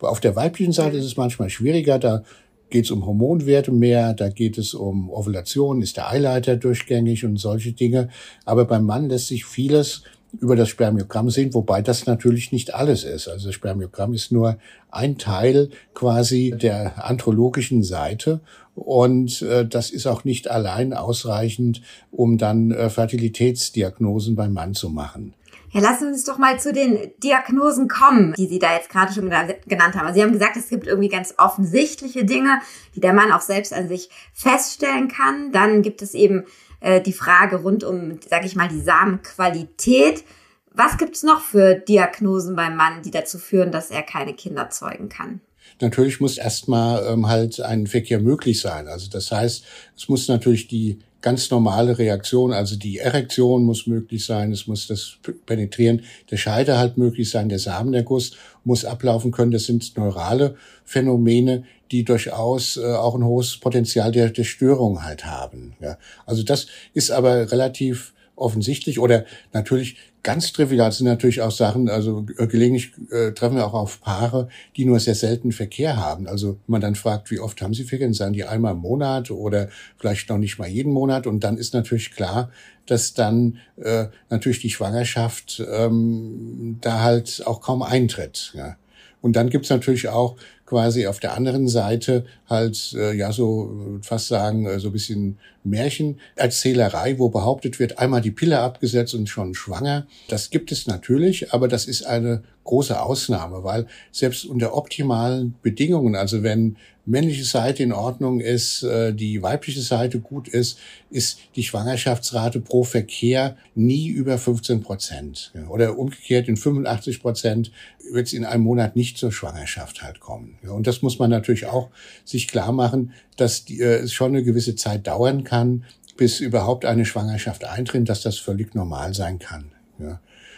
Auf 0.00 0.18
der 0.18 0.34
weiblichen 0.34 0.72
Seite 0.72 0.96
ist 0.96 1.04
es 1.04 1.16
manchmal 1.16 1.50
schwieriger, 1.50 2.00
da 2.00 2.24
geht 2.68 2.86
es 2.86 2.90
um 2.90 3.06
Hormonwerte 3.06 3.70
mehr, 3.70 4.12
da 4.12 4.28
geht 4.28 4.58
es 4.58 4.74
um 4.74 5.08
Ovulation, 5.10 5.82
ist 5.82 5.96
der 5.96 6.10
Eileiter 6.10 6.56
durchgängig 6.56 7.24
und 7.24 7.36
solche 7.36 7.72
Dinge. 7.72 8.08
Aber 8.44 8.64
beim 8.64 8.84
Mann 8.84 9.08
lässt 9.08 9.28
sich 9.28 9.44
vieles 9.44 10.02
über 10.38 10.56
das 10.56 10.68
Spermiogramm 10.68 11.30
sehen, 11.30 11.54
wobei 11.54 11.82
das 11.82 12.06
natürlich 12.06 12.52
nicht 12.52 12.74
alles 12.74 13.04
ist. 13.04 13.28
Also 13.28 13.48
das 13.48 13.54
Spermiogramm 13.54 14.14
ist 14.14 14.32
nur 14.32 14.58
ein 14.90 15.18
Teil 15.18 15.70
quasi 15.94 16.54
der 16.56 17.04
andrologischen 17.04 17.82
Seite 17.82 18.40
und 18.74 19.42
äh, 19.42 19.66
das 19.66 19.90
ist 19.90 20.06
auch 20.06 20.24
nicht 20.24 20.50
allein 20.50 20.94
ausreichend, 20.94 21.82
um 22.10 22.38
dann 22.38 22.70
äh, 22.70 22.90
Fertilitätsdiagnosen 22.90 24.36
beim 24.36 24.52
Mann 24.52 24.74
zu 24.74 24.88
machen. 24.90 25.34
Ja, 25.72 25.80
lassen 25.80 26.06
Sie 26.06 26.12
uns 26.14 26.24
doch 26.24 26.38
mal 26.38 26.58
zu 26.58 26.72
den 26.72 27.12
Diagnosen 27.22 27.86
kommen, 27.86 28.34
die 28.36 28.48
Sie 28.48 28.58
da 28.58 28.74
jetzt 28.74 28.88
gerade 28.88 29.12
schon 29.12 29.30
genannt 29.30 29.94
haben. 29.94 30.06
Also 30.06 30.14
Sie 30.14 30.22
haben 30.22 30.32
gesagt, 30.32 30.56
es 30.56 30.68
gibt 30.68 30.88
irgendwie 30.88 31.08
ganz 31.08 31.34
offensichtliche 31.38 32.24
Dinge, 32.24 32.60
die 32.96 33.00
der 33.00 33.12
Mann 33.12 33.30
auch 33.30 33.40
selbst 33.40 33.72
an 33.72 33.88
sich 33.88 34.10
feststellen 34.32 35.06
kann. 35.06 35.52
Dann 35.52 35.82
gibt 35.82 36.02
es 36.02 36.14
eben 36.14 36.44
äh, 36.80 37.00
die 37.00 37.12
Frage 37.12 37.56
rund 37.56 37.84
um, 37.84 38.18
sage 38.28 38.46
ich 38.46 38.56
mal, 38.56 38.68
die 38.68 38.80
Samenqualität. 38.80 40.24
Was 40.72 40.98
gibt's 40.98 41.22
noch 41.22 41.40
für 41.40 41.74
Diagnosen 41.74 42.56
beim 42.56 42.76
Mann, 42.76 43.02
die 43.02 43.10
dazu 43.10 43.38
führen, 43.38 43.72
dass 43.72 43.90
er 43.90 44.02
keine 44.02 44.34
Kinder 44.34 44.70
zeugen 44.70 45.08
kann? 45.08 45.40
Natürlich 45.80 46.20
muss 46.20 46.38
erstmal 46.38 47.06
ähm, 47.06 47.26
halt 47.26 47.60
ein 47.60 47.86
Verkehr 47.86 48.20
möglich 48.20 48.60
sein. 48.60 48.88
Also 48.88 49.08
das 49.10 49.32
heißt, 49.32 49.64
es 49.96 50.08
muss 50.08 50.28
natürlich 50.28 50.68
die 50.68 50.98
ganz 51.20 51.50
normale 51.50 51.98
Reaktion, 51.98 52.52
also 52.52 52.76
die 52.76 52.98
Erektion 52.98 53.64
muss 53.64 53.86
möglich 53.86 54.24
sein, 54.24 54.52
es 54.52 54.66
muss 54.66 54.86
das 54.86 55.18
Penetrieren 55.46 56.02
der 56.30 56.36
Scheide 56.36 56.78
halt 56.78 56.96
möglich 56.96 57.30
sein, 57.30 57.48
der 57.48 57.58
Samenerguss 57.58 58.32
muss 58.64 58.84
ablaufen 58.84 59.30
können. 59.30 59.50
Das 59.50 59.64
sind 59.64 59.96
neurale 59.96 60.56
Phänomene, 60.84 61.64
die 61.90 62.04
durchaus 62.04 62.76
äh, 62.76 62.84
auch 62.84 63.14
ein 63.14 63.24
hohes 63.24 63.56
Potenzial 63.56 64.12
der, 64.12 64.30
der 64.30 64.44
Störung 64.44 65.02
halt 65.04 65.26
haben. 65.26 65.74
Ja. 65.80 65.98
Also 66.26 66.42
das 66.42 66.66
ist 66.94 67.10
aber 67.10 67.50
relativ 67.50 68.12
offensichtlich 68.40 68.98
oder 68.98 69.24
natürlich 69.52 69.96
ganz 70.22 70.52
trivial 70.52 70.92
sind 70.92 71.06
natürlich 71.06 71.40
auch 71.40 71.50
Sachen, 71.50 71.88
also 71.88 72.26
äh, 72.36 72.46
gelegentlich 72.46 72.92
äh, 73.10 73.32
treffen 73.32 73.56
wir 73.56 73.66
auch 73.66 73.74
auf 73.74 74.00
Paare, 74.00 74.48
die 74.76 74.84
nur 74.84 75.00
sehr 75.00 75.14
selten 75.14 75.52
Verkehr 75.52 75.96
haben. 75.96 76.26
Also 76.26 76.52
wenn 76.66 76.72
man 76.72 76.80
dann 76.80 76.94
fragt, 76.94 77.30
wie 77.30 77.40
oft 77.40 77.60
haben 77.62 77.74
sie 77.74 77.84
Verkehr, 77.84 78.06
dann 78.06 78.14
sagen 78.14 78.32
die 78.32 78.44
einmal 78.44 78.72
im 78.72 78.80
Monat 78.80 79.30
oder 79.30 79.68
vielleicht 79.98 80.28
noch 80.28 80.38
nicht 80.38 80.58
mal 80.58 80.68
jeden 80.68 80.92
Monat. 80.92 81.26
Und 81.26 81.44
dann 81.44 81.56
ist 81.56 81.74
natürlich 81.74 82.10
klar, 82.10 82.50
dass 82.86 83.14
dann 83.14 83.58
äh, 83.76 84.06
natürlich 84.28 84.60
die 84.60 84.70
Schwangerschaft 84.70 85.62
ähm, 85.70 86.78
da 86.80 87.02
halt 87.02 87.42
auch 87.46 87.60
kaum 87.60 87.82
eintritt. 87.82 88.52
Ja. 88.54 88.76
Und 89.20 89.36
dann 89.36 89.50
gibt's 89.50 89.70
natürlich 89.70 90.08
auch 90.08 90.36
quasi 90.70 91.08
auf 91.08 91.18
der 91.18 91.34
anderen 91.34 91.66
Seite 91.66 92.24
halt, 92.48 92.94
äh, 92.96 93.12
ja, 93.12 93.32
so 93.32 93.98
fast 94.02 94.28
sagen, 94.28 94.66
äh, 94.66 94.78
so 94.78 94.90
ein 94.90 94.92
bisschen 94.92 95.36
Märchenerzählerei, 95.64 97.18
wo 97.18 97.28
behauptet 97.28 97.80
wird, 97.80 97.98
einmal 97.98 98.20
die 98.20 98.30
Pille 98.30 98.60
abgesetzt 98.60 99.14
und 99.14 99.28
schon 99.28 99.56
schwanger. 99.56 100.06
Das 100.28 100.50
gibt 100.50 100.70
es 100.70 100.86
natürlich, 100.86 101.52
aber 101.52 101.66
das 101.66 101.86
ist 101.86 102.06
eine 102.06 102.44
große 102.62 103.02
Ausnahme, 103.02 103.64
weil 103.64 103.88
selbst 104.12 104.44
unter 104.44 104.76
optimalen 104.76 105.56
Bedingungen, 105.60 106.14
also 106.14 106.44
wenn 106.44 106.76
männliche 107.10 107.44
Seite 107.44 107.82
in 107.82 107.92
Ordnung 107.92 108.40
ist, 108.40 108.82
äh, 108.82 109.12
die 109.12 109.42
weibliche 109.42 109.80
Seite 109.82 110.20
gut 110.20 110.48
ist, 110.48 110.78
ist 111.10 111.40
die 111.56 111.64
Schwangerschaftsrate 111.64 112.60
pro 112.60 112.84
Verkehr 112.84 113.56
nie 113.74 114.08
über 114.08 114.38
15 114.38 114.82
Prozent. 114.82 115.52
Oder 115.68 115.98
umgekehrt 115.98 116.48
in 116.48 116.56
85 116.56 117.20
Prozent 117.20 117.72
wird 118.12 118.28
es 118.28 118.32
in 118.32 118.44
einem 118.44 118.64
Monat 118.64 118.96
nicht 118.96 119.18
zur 119.18 119.32
Schwangerschaft 119.32 120.02
halt 120.02 120.20
kommen. 120.20 120.58
Und 120.62 120.86
das 120.86 121.02
muss 121.02 121.18
man 121.18 121.30
natürlich 121.30 121.66
auch 121.66 121.90
sich 122.24 122.48
klar 122.48 122.72
machen, 122.72 123.12
dass 123.36 123.64
die, 123.64 123.80
äh, 123.80 123.98
es 123.98 124.12
schon 124.12 124.30
eine 124.30 124.42
gewisse 124.42 124.76
Zeit 124.76 125.06
dauern 125.06 125.44
kann, 125.44 125.84
bis 126.16 126.40
überhaupt 126.40 126.84
eine 126.84 127.04
Schwangerschaft 127.04 127.64
eintritt, 127.64 128.08
dass 128.08 128.22
das 128.22 128.38
völlig 128.38 128.74
normal 128.74 129.14
sein 129.14 129.38
kann. 129.38 129.72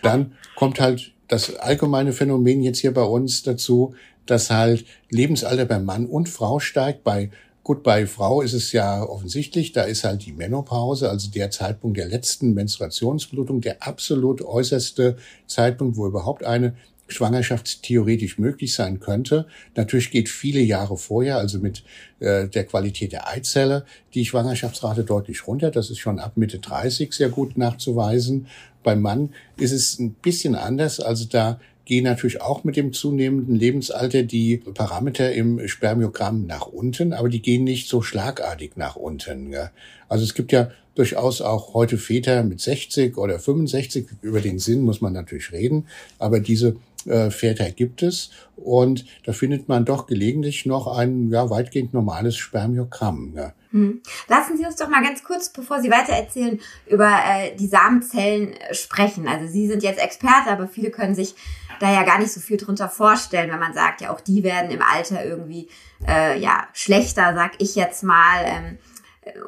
Dann 0.03 0.33
kommt 0.57 0.81
halt 0.81 1.13
das 1.29 1.57
allgemeine 1.57 2.13
Phänomen 2.13 2.63
jetzt 2.63 2.81
hier 2.81 2.93
bei 2.93 3.05
uns 3.05 3.43
dazu, 3.43 3.95
dass 4.26 4.50
halt 4.50 4.85
Lebensalter 5.11 5.64
bei 5.64 5.79
Mann 5.79 6.07
und 6.07 6.29
Frau 6.29 6.61
steigt. 6.61 7.05
Bei 7.05 7.31
Gut, 7.64 7.85
bei 7.85 8.09
Frau 8.09 8.43
ist 8.43 8.55
es 8.55 8.73
ja 8.73 9.05
offensichtlich, 9.05 9.71
da 9.71 9.83
ist 9.83 10.02
halt 10.02 10.26
die 10.26 10.33
Menopause, 10.33 11.09
also 11.09 11.31
der 11.31 11.52
Zeitpunkt 11.52 11.97
der 11.97 12.09
letzten 12.09 12.55
Menstruationsblutung, 12.55 13.61
der 13.61 13.87
absolut 13.87 14.43
äußerste 14.43 15.17
Zeitpunkt, 15.47 15.97
wo 15.97 16.09
überhaupt 16.09 16.43
eine 16.43 16.75
Schwangerschaft 17.07 17.85
theoretisch 17.85 18.38
möglich 18.38 18.75
sein 18.75 18.99
könnte. 18.99 19.47
Natürlich 19.76 20.11
geht 20.11 20.29
viele 20.29 20.61
Jahre 20.61 20.97
vorher, 20.97 21.37
also 21.37 21.61
mit 21.61 21.85
äh, 22.19 22.49
der 22.49 22.64
Qualität 22.64 23.12
der 23.12 23.29
Eizelle, 23.29 23.85
die 24.14 24.25
Schwangerschaftsrate 24.25 25.05
deutlich 25.05 25.47
runter. 25.47 25.71
Das 25.71 25.88
ist 25.91 25.99
schon 25.99 26.19
ab 26.19 26.33
Mitte 26.37 26.59
30 26.59 27.12
sehr 27.12 27.29
gut 27.29 27.57
nachzuweisen. 27.57 28.49
Beim 28.83 29.00
Mann 29.00 29.35
ist 29.57 29.73
es 29.73 30.00
ein 30.00 30.14
bisschen 30.14 30.57
anders. 30.57 30.99
Also 30.99 31.26
da 31.26 31.61
gehen 31.85 32.05
natürlich 32.05 32.41
auch 32.41 32.65
mit 32.65 32.77
dem 32.77 32.93
zunehmenden 32.93 33.57
Lebensalter 33.57 34.23
die 34.23 34.59
Parameter 34.59 35.33
im 35.33 35.67
Spermiogramm 35.67 36.47
nach 36.47 36.67
unten, 36.67 37.12
aber 37.12 37.29
die 37.29 37.43
gehen 37.43 37.65
nicht 37.65 37.89
so 37.89 38.03
schlagartig 38.03 38.77
nach 38.77 38.97
unten. 38.97 39.53
Ja. 39.53 39.71
Also 40.09 40.25
es 40.25 40.35
gibt 40.35 40.53
ja 40.53 40.71
durchaus 40.95 41.41
auch 41.41 41.75
heute 41.75 41.99
Väter 41.99 42.45
mit 42.45 42.61
60 42.61 43.17
oder 43.17 43.39
65, 43.39 44.07
über 44.23 44.41
den 44.41 44.59
Sinn 44.59 44.83
muss 44.83 45.01
man 45.01 45.12
natürlich 45.12 45.53
reden, 45.53 45.87
aber 46.19 46.41
diese 46.41 46.77
äh, 47.07 47.31
Väter 47.31 47.71
gibt 47.71 48.03
es 48.03 48.31
und 48.57 49.05
da 49.25 49.33
findet 49.33 49.69
man 49.69 49.85
doch 49.85 50.07
gelegentlich 50.07 50.67
noch 50.67 50.87
ein 50.87 51.31
ja, 51.31 51.51
weitgehend 51.51 51.95
normales 51.95 52.37
Spermiogramm. 52.37 53.33
Ja. 53.37 53.55
Hm. 53.73 54.02
Lassen 54.29 54.57
Sie 54.57 54.67
uns 54.67 54.76
doch 54.76 54.88
mal 54.88 55.02
ganz 55.02 55.25
kurz, 55.25 55.49
bevor 55.49 55.81
Sie 55.81 55.91
weiter 55.91 56.12
erzählen, 56.12 56.61
über 56.87 57.09
äh, 57.09 57.57
die 57.57 57.67
Samenzellen 57.67 58.52
äh, 58.52 58.75
sprechen. 58.75 59.26
Also 59.26 59.49
Sie 59.49 59.67
sind 59.67 59.83
jetzt 59.83 59.99
Experte, 59.99 60.50
aber 60.50 60.69
viele 60.69 60.91
können 60.91 61.14
sich 61.14 61.35
da 61.81 61.91
ja 61.91 62.02
gar 62.02 62.19
nicht 62.19 62.33
so 62.33 62.41
viel 62.41 62.59
drunter 62.59 62.88
vorstellen, 62.88 63.50
wenn 63.50 63.59
man 63.59 63.73
sagt, 63.73 64.02
ja 64.02 64.11
auch 64.11 64.21
die 64.21 64.45
werden 64.45 64.71
im 64.71 64.83
Alter 64.83 65.25
irgendwie 65.25 65.69
äh, 66.07 66.38
ja 66.38 66.69
schlechter, 66.75 67.35
sag 67.35 67.52
ich 67.59 67.75
jetzt 67.75 68.05
mal. 68.05 68.45
Ähm, 68.45 68.79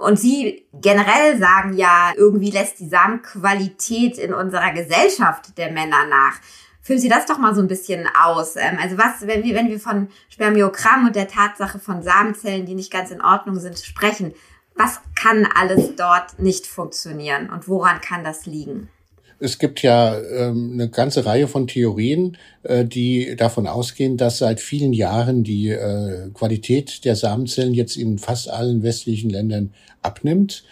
und 0.01 0.19
Sie 0.19 0.65
generell 0.73 1.39
sagen 1.39 1.75
ja, 1.75 2.13
irgendwie 2.17 2.51
lässt 2.51 2.81
die 2.81 2.89
Samenqualität 2.89 4.19
in 4.19 4.33
unserer 4.33 4.73
Gesellschaft 4.73 5.59
der 5.59 5.71
Männer 5.71 6.07
nach. 6.07 6.39
Führen 6.85 7.01
Sie 7.01 7.09
das 7.09 7.25
doch 7.25 7.39
mal 7.39 7.55
so 7.55 7.63
ein 7.63 7.67
bisschen 7.67 8.07
aus. 8.23 8.57
Ähm, 8.57 8.79
also 8.81 8.99
was, 8.99 9.27
wenn 9.27 9.43
wir, 9.43 9.55
wenn 9.55 9.71
wir 9.71 9.81
von 9.81 10.09
Spermiogramm 10.29 11.07
und 11.07 11.17
der 11.17 11.29
Tatsache 11.29 11.79
von 11.79 12.03
Samenzellen, 12.03 12.67
die 12.67 12.75
nicht 12.75 12.93
ganz 12.93 13.11
in 13.11 13.23
Ordnung 13.23 13.59
sind, 13.59 13.79
sprechen, 13.79 14.35
was 14.77 15.01
kann 15.15 15.49
alles 15.55 15.97
dort 15.97 16.39
nicht 16.39 16.67
funktionieren 16.67 17.49
und 17.49 17.69
woran 17.69 18.03
kann 18.03 18.23
das 18.23 18.45
liegen? 18.45 18.91
Es 19.39 19.59
gibt 19.59 19.83
ja 19.83 20.21
ähm, 20.21 20.73
eine 20.75 20.91
ganze 20.91 21.25
Reihe 21.25 21.49
von 21.49 21.67
Theorien, 21.67 22.37
äh, 22.63 22.85
die 22.85 23.35
davon 23.35 23.67
ausgehen, 23.67 24.17
dass 24.19 24.39
seit 24.39 24.61
vielen 24.61 24.93
Jahren 24.93 25.43
die 25.43 25.71
äh, 25.71 26.31
Qualität 26.35 27.05
der 27.05 27.17
Samenzellen 27.17 27.73
jetzt 27.73 27.97
in 27.97 28.19
fast 28.19 28.51
allen 28.51 28.83
westlichen 28.83 29.31
Ländern 29.31 29.73
abnimmt. 30.03 30.65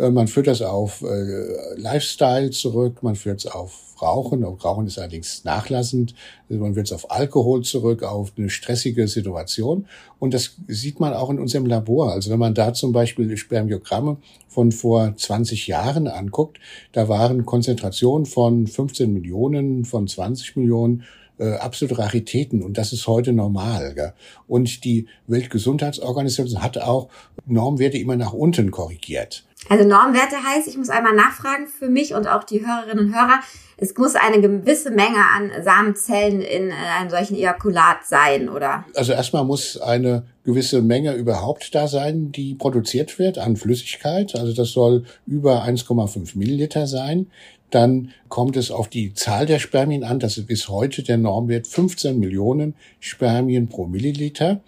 Äh, 0.00 0.10
man 0.10 0.28
führt 0.28 0.46
das 0.46 0.62
auf 0.62 1.02
äh, 1.02 1.76
Lifestyle 1.76 2.50
zurück, 2.50 3.02
man 3.02 3.16
führt 3.16 3.40
es 3.40 3.46
auf 3.46 3.90
Rauchen. 4.00 4.42
Rauchen 4.44 4.86
ist 4.86 4.98
allerdings 4.98 5.44
nachlassend. 5.44 6.14
Man 6.48 6.72
führt 6.72 6.86
es 6.86 6.92
auf 6.92 7.10
Alkohol 7.10 7.62
zurück, 7.62 8.02
auf 8.02 8.32
eine 8.36 8.48
stressige 8.48 9.06
Situation. 9.06 9.86
Und 10.18 10.32
das 10.32 10.56
sieht 10.68 11.00
man 11.00 11.12
auch 11.12 11.28
in 11.28 11.38
unserem 11.38 11.66
Labor. 11.66 12.10
Also 12.12 12.30
wenn 12.30 12.38
man 12.38 12.54
da 12.54 12.72
zum 12.72 12.92
Beispiel 12.92 13.36
Spermiogramme 13.36 14.16
von 14.48 14.72
vor 14.72 15.14
20 15.14 15.66
Jahren 15.66 16.08
anguckt, 16.08 16.58
da 16.92 17.10
waren 17.10 17.44
Konzentrationen 17.44 18.24
von 18.24 18.66
15 18.66 19.12
Millionen, 19.12 19.84
von 19.84 20.08
20 20.08 20.56
Millionen 20.56 21.04
äh, 21.38 21.54
absolute 21.54 21.98
Raritäten 21.98 22.62
und 22.62 22.78
das 22.78 22.94
ist 22.94 23.06
heute 23.06 23.32
normal. 23.34 23.94
Gell? 23.94 24.12
Und 24.46 24.84
die 24.84 25.08
Weltgesundheitsorganisation 25.26 26.62
hat 26.62 26.78
auch 26.78 27.08
Normwerte 27.46 27.98
immer 27.98 28.16
nach 28.16 28.32
unten 28.32 28.70
korrigiert. 28.70 29.44
Also 29.68 29.84
Normwerte 29.86 30.36
heißt, 30.36 30.66
ich 30.66 30.76
muss 30.76 30.90
einmal 30.90 31.14
nachfragen 31.14 31.66
für 31.66 31.88
mich 31.88 32.14
und 32.14 32.26
auch 32.26 32.44
die 32.44 32.66
Hörerinnen 32.66 33.06
und 33.06 33.14
Hörer, 33.14 33.40
es 33.82 33.96
muss 33.96 34.14
eine 34.14 34.40
gewisse 34.42 34.90
Menge 34.90 35.18
an 35.34 35.50
Samenzellen 35.62 36.42
in 36.42 36.70
einem 36.70 37.08
solchen 37.08 37.34
Ejakulat 37.34 38.04
sein, 38.04 38.50
oder? 38.50 38.84
Also 38.94 39.12
erstmal 39.12 39.44
muss 39.44 39.80
eine 39.80 40.26
gewisse 40.44 40.82
Menge 40.82 41.14
überhaupt 41.14 41.74
da 41.74 41.88
sein, 41.88 42.30
die 42.30 42.54
produziert 42.54 43.18
wird 43.18 43.38
an 43.38 43.56
Flüssigkeit. 43.56 44.34
Also 44.34 44.52
das 44.52 44.72
soll 44.72 45.04
über 45.26 45.64
1,5 45.64 46.36
Milliliter 46.36 46.86
sein. 46.86 47.28
Dann 47.70 48.12
kommt 48.28 48.56
es 48.56 48.70
auf 48.70 48.88
die 48.88 49.14
Zahl 49.14 49.46
der 49.46 49.60
Spermien 49.60 50.04
an. 50.04 50.18
Das 50.18 50.36
ist 50.36 50.46
bis 50.46 50.68
heute 50.68 51.02
der 51.02 51.16
Normwert 51.16 51.66
15 51.66 52.18
Millionen 52.18 52.74
Spermien 52.98 53.68
pro 53.68 53.86
Milliliter. 53.86 54.60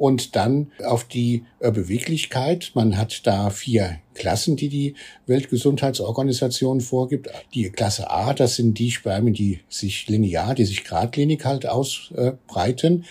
Und 0.00 0.34
dann 0.34 0.72
auf 0.82 1.04
die 1.04 1.44
äh, 1.58 1.70
Beweglichkeit. 1.70 2.70
Man 2.72 2.96
hat 2.96 3.26
da 3.26 3.50
vier 3.50 3.98
Klassen, 4.14 4.56
die 4.56 4.70
die 4.70 4.94
Weltgesundheitsorganisation 5.26 6.80
vorgibt. 6.80 7.28
Die 7.52 7.68
Klasse 7.68 8.10
A, 8.10 8.32
das 8.32 8.56
sind 8.56 8.78
die 8.78 8.92
Spermien, 8.92 9.34
die 9.34 9.60
sich 9.68 10.08
linear, 10.08 10.54
die 10.54 10.64
sich 10.64 10.84
geradlinig 10.84 11.44
halt 11.44 11.66
ausbreiten. 11.66 13.04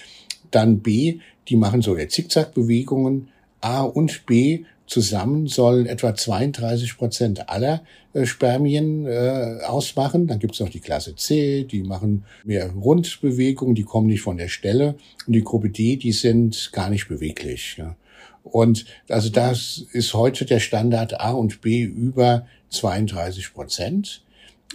Dann 0.50 0.80
B, 0.80 1.20
die 1.48 1.58
machen 1.58 1.84
so 1.84 1.96
Zickzackbewegungen. 1.96 3.28
A 3.62 3.84
und 3.84 4.26
B 4.26 4.64
zusammen 4.90 5.48
sollen 5.48 5.86
etwa 5.86 6.16
32 6.16 6.98
Prozent 6.98 7.50
aller 7.50 7.84
äh, 8.14 8.26
Spermien 8.26 9.06
äh, 9.06 9.60
ausmachen. 9.66 10.28
Dann 10.28 10.40
gibt 10.40 10.56
es 10.56 10.60
noch 10.60 10.70
die 10.70 10.80
Klasse 10.80 11.16
C, 11.16 11.64
die 11.64 11.84
machen 11.84 12.26
mehr 12.44 12.72
Rundbewegungen, 12.72 13.76
die 13.76 13.84
kommen 13.84 14.08
nicht 14.08 14.22
von 14.22 14.38
der 14.38 14.48
Stelle. 14.48 14.96
Und 15.28 15.34
die 15.34 15.44
Gruppe 15.44 15.70
D, 15.70 15.96
die 15.96 16.12
sind 16.12 16.72
gar 16.74 16.90
nicht 16.90 17.08
beweglich. 17.08 17.76
Ja. 17.78 17.96
Und 18.44 18.86
also 19.08 19.30
das 19.30 19.86
ist 19.92 20.14
heute 20.16 20.46
der 20.46 20.60
Standard 20.60 21.20
A 21.20 21.32
und 21.32 21.62
B 21.62 21.84
über 21.84 22.48
32 22.70 23.54
Prozent. 23.54 24.24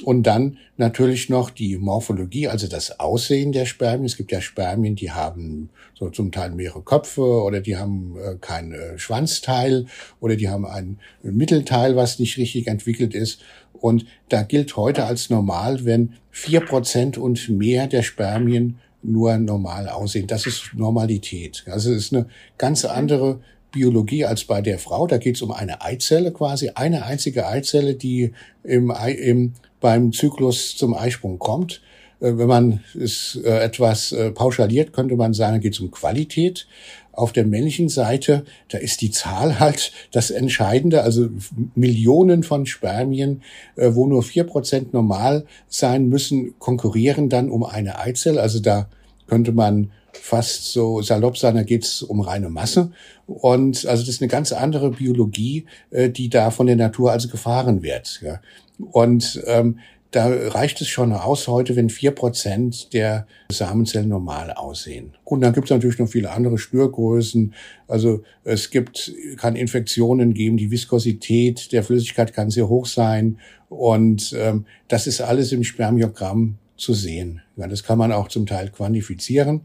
Und 0.03 0.25
dann 0.25 0.59
natürlich 0.77 1.29
noch 1.29 1.51
die 1.51 1.79
Morphologie, 1.79 2.49
also 2.49 2.67
das 2.67 2.99
Aussehen 2.99 3.53
der 3.53 3.65
Spermien. 3.65 4.07
Es 4.07 4.17
gibt 4.17 4.33
ja 4.33 4.41
Spermien, 4.41 4.97
die 4.97 5.13
haben 5.13 5.71
so 5.95 6.11
zum 6.11 6.33
Teil 6.33 6.51
mehrere 6.51 6.83
Köpfe 6.83 7.23
oder 7.23 7.61
die 7.61 7.77
haben 7.77 8.17
äh, 8.19 8.35
kein 8.41 8.73
äh, 8.73 8.99
Schwanzteil 8.99 9.87
oder 10.19 10.35
die 10.35 10.49
haben 10.49 10.67
ein 10.67 10.99
Mittelteil, 11.23 11.95
was 11.95 12.19
nicht 12.19 12.37
richtig 12.39 12.67
entwickelt 12.67 13.15
ist. 13.15 13.41
Und 13.73 14.07
da 14.31 14.43
gilt 14.43 14.77
heute 14.77 15.05
als 15.05 15.31
normal, 15.31 15.85
wenn 15.85 16.15
vier 16.31 16.61
Prozent 16.61 17.17
und 17.17 17.49
mehr 17.49 17.87
der 17.87 18.03
Spermien 18.03 18.81
nur 19.03 19.37
normal 19.39 19.89
aussehen. 19.89 20.27
Das 20.27 20.47
ist 20.47 20.73
Normalität. 20.75 21.65
Also 21.67 21.93
es 21.93 22.07
ist 22.07 22.15
eine 22.15 22.27
ganz 22.59 22.85
andere 22.85 23.41
Biologie 23.71 24.25
als 24.25 24.45
bei 24.45 24.63
der 24.63 24.79
Frau. 24.79 25.07
Da 25.07 25.19
geht 25.19 25.37
es 25.37 25.43
um 25.43 25.53
eine 25.53 25.83
Eizelle 25.83 26.33
quasi, 26.33 26.71
eine 26.75 27.05
einzige 27.05 27.47
Eizelle, 27.47 27.95
die 27.95 28.33
im, 28.63 28.93
im 29.19 29.53
beim 29.85 30.14
Zyklus 30.14 30.79
zum 30.79 30.95
Eisprung 30.95 31.38
kommt. 31.38 31.83
Äh, 32.19 32.38
wenn 32.38 32.49
man 32.49 32.81
es 32.99 33.38
äh, 33.45 33.50
etwas 33.50 34.12
äh, 34.12 34.31
pauschaliert, 34.31 34.95
könnte 34.95 35.14
man 35.14 35.35
sagen, 35.35 35.61
geht 35.61 35.75
es 35.75 35.81
um 35.81 35.91
Qualität. 35.91 36.67
Auf 37.12 37.33
der 37.33 37.45
männlichen 37.45 37.91
Seite, 37.91 38.47
da 38.71 38.79
ist 38.79 39.03
die 39.03 39.11
Zahl 39.11 39.61
halt 39.61 39.93
das 40.11 40.31
Entscheidende, 40.31 41.03
also 41.03 41.29
Millionen 41.75 42.45
von 42.45 42.64
Spermien, 42.64 43.43
wo 43.76 44.07
nur 44.07 44.23
vier 44.23 44.45
Prozent 44.45 44.95
normal 44.95 45.45
sein 45.69 46.09
müssen, 46.09 46.59
konkurrieren 46.59 47.29
dann 47.29 47.50
um 47.50 47.62
eine 47.62 47.99
Eizelle. 47.99 48.41
Also 48.41 48.61
da 48.61 48.88
könnte 49.26 49.53
man 49.53 49.91
fast 50.21 50.73
so 50.73 51.02
salopp 51.02 51.37
sagen, 51.37 51.56
da 51.56 51.62
geht 51.62 51.85
es 51.85 52.02
um 52.02 52.21
reine 52.21 52.49
Masse. 52.49 52.92
Und 53.26 53.87
also 53.87 54.02
das 54.02 54.09
ist 54.09 54.23
eine 54.23 54.28
ganz 54.28 54.52
andere 54.52 54.90
Biologie, 54.90 55.66
die 55.92 56.28
da 56.28 56.50
von 56.50 56.66
der 56.66 56.76
Natur 56.76 57.12
also 57.12 57.28
gefahren 57.28 57.83
wird. 57.83 58.21
Ja. 58.23 58.40
Und 58.78 59.42
ähm, 59.47 59.78
da 60.14 60.28
reicht 60.28 60.80
es 60.80 60.87
schon 60.87 61.12
aus 61.12 61.49
heute, 61.49 61.75
wenn 61.75 61.90
vier 61.90 62.12
Prozent 62.12 62.92
der 62.92 63.26
Samenzellen 63.50 64.09
normal 64.09 64.52
aussehen. 64.52 65.14
Und 65.25 65.40
dann 65.40 65.52
gibt 65.52 65.66
es 65.66 65.71
natürlich 65.71 65.99
noch 65.99 66.09
viele 66.09 66.30
andere 66.30 66.56
Störgrößen. 66.56 67.52
Also 67.88 68.23
es 68.44 68.71
gibt, 68.71 69.12
kann 69.38 69.56
Infektionen 69.56 70.33
geben, 70.33 70.56
die 70.56 70.71
Viskosität 70.71 71.73
der 71.73 71.83
Flüssigkeit 71.83 72.33
kann 72.33 72.50
sehr 72.50 72.68
hoch 72.68 72.87
sein. 72.87 73.38
Und 73.68 74.33
ähm, 74.38 74.66
das 74.87 75.09
ist 75.09 75.21
alles 75.21 75.50
im 75.50 75.64
Spermiogramm 75.64 76.59
zu 76.76 76.94
sehen. 76.94 77.40
Ja, 77.56 77.66
das 77.66 77.83
kann 77.83 77.99
man 77.99 78.12
auch 78.12 78.28
zum 78.28 78.47
Teil 78.47 78.71
quantifizieren. 78.71 79.62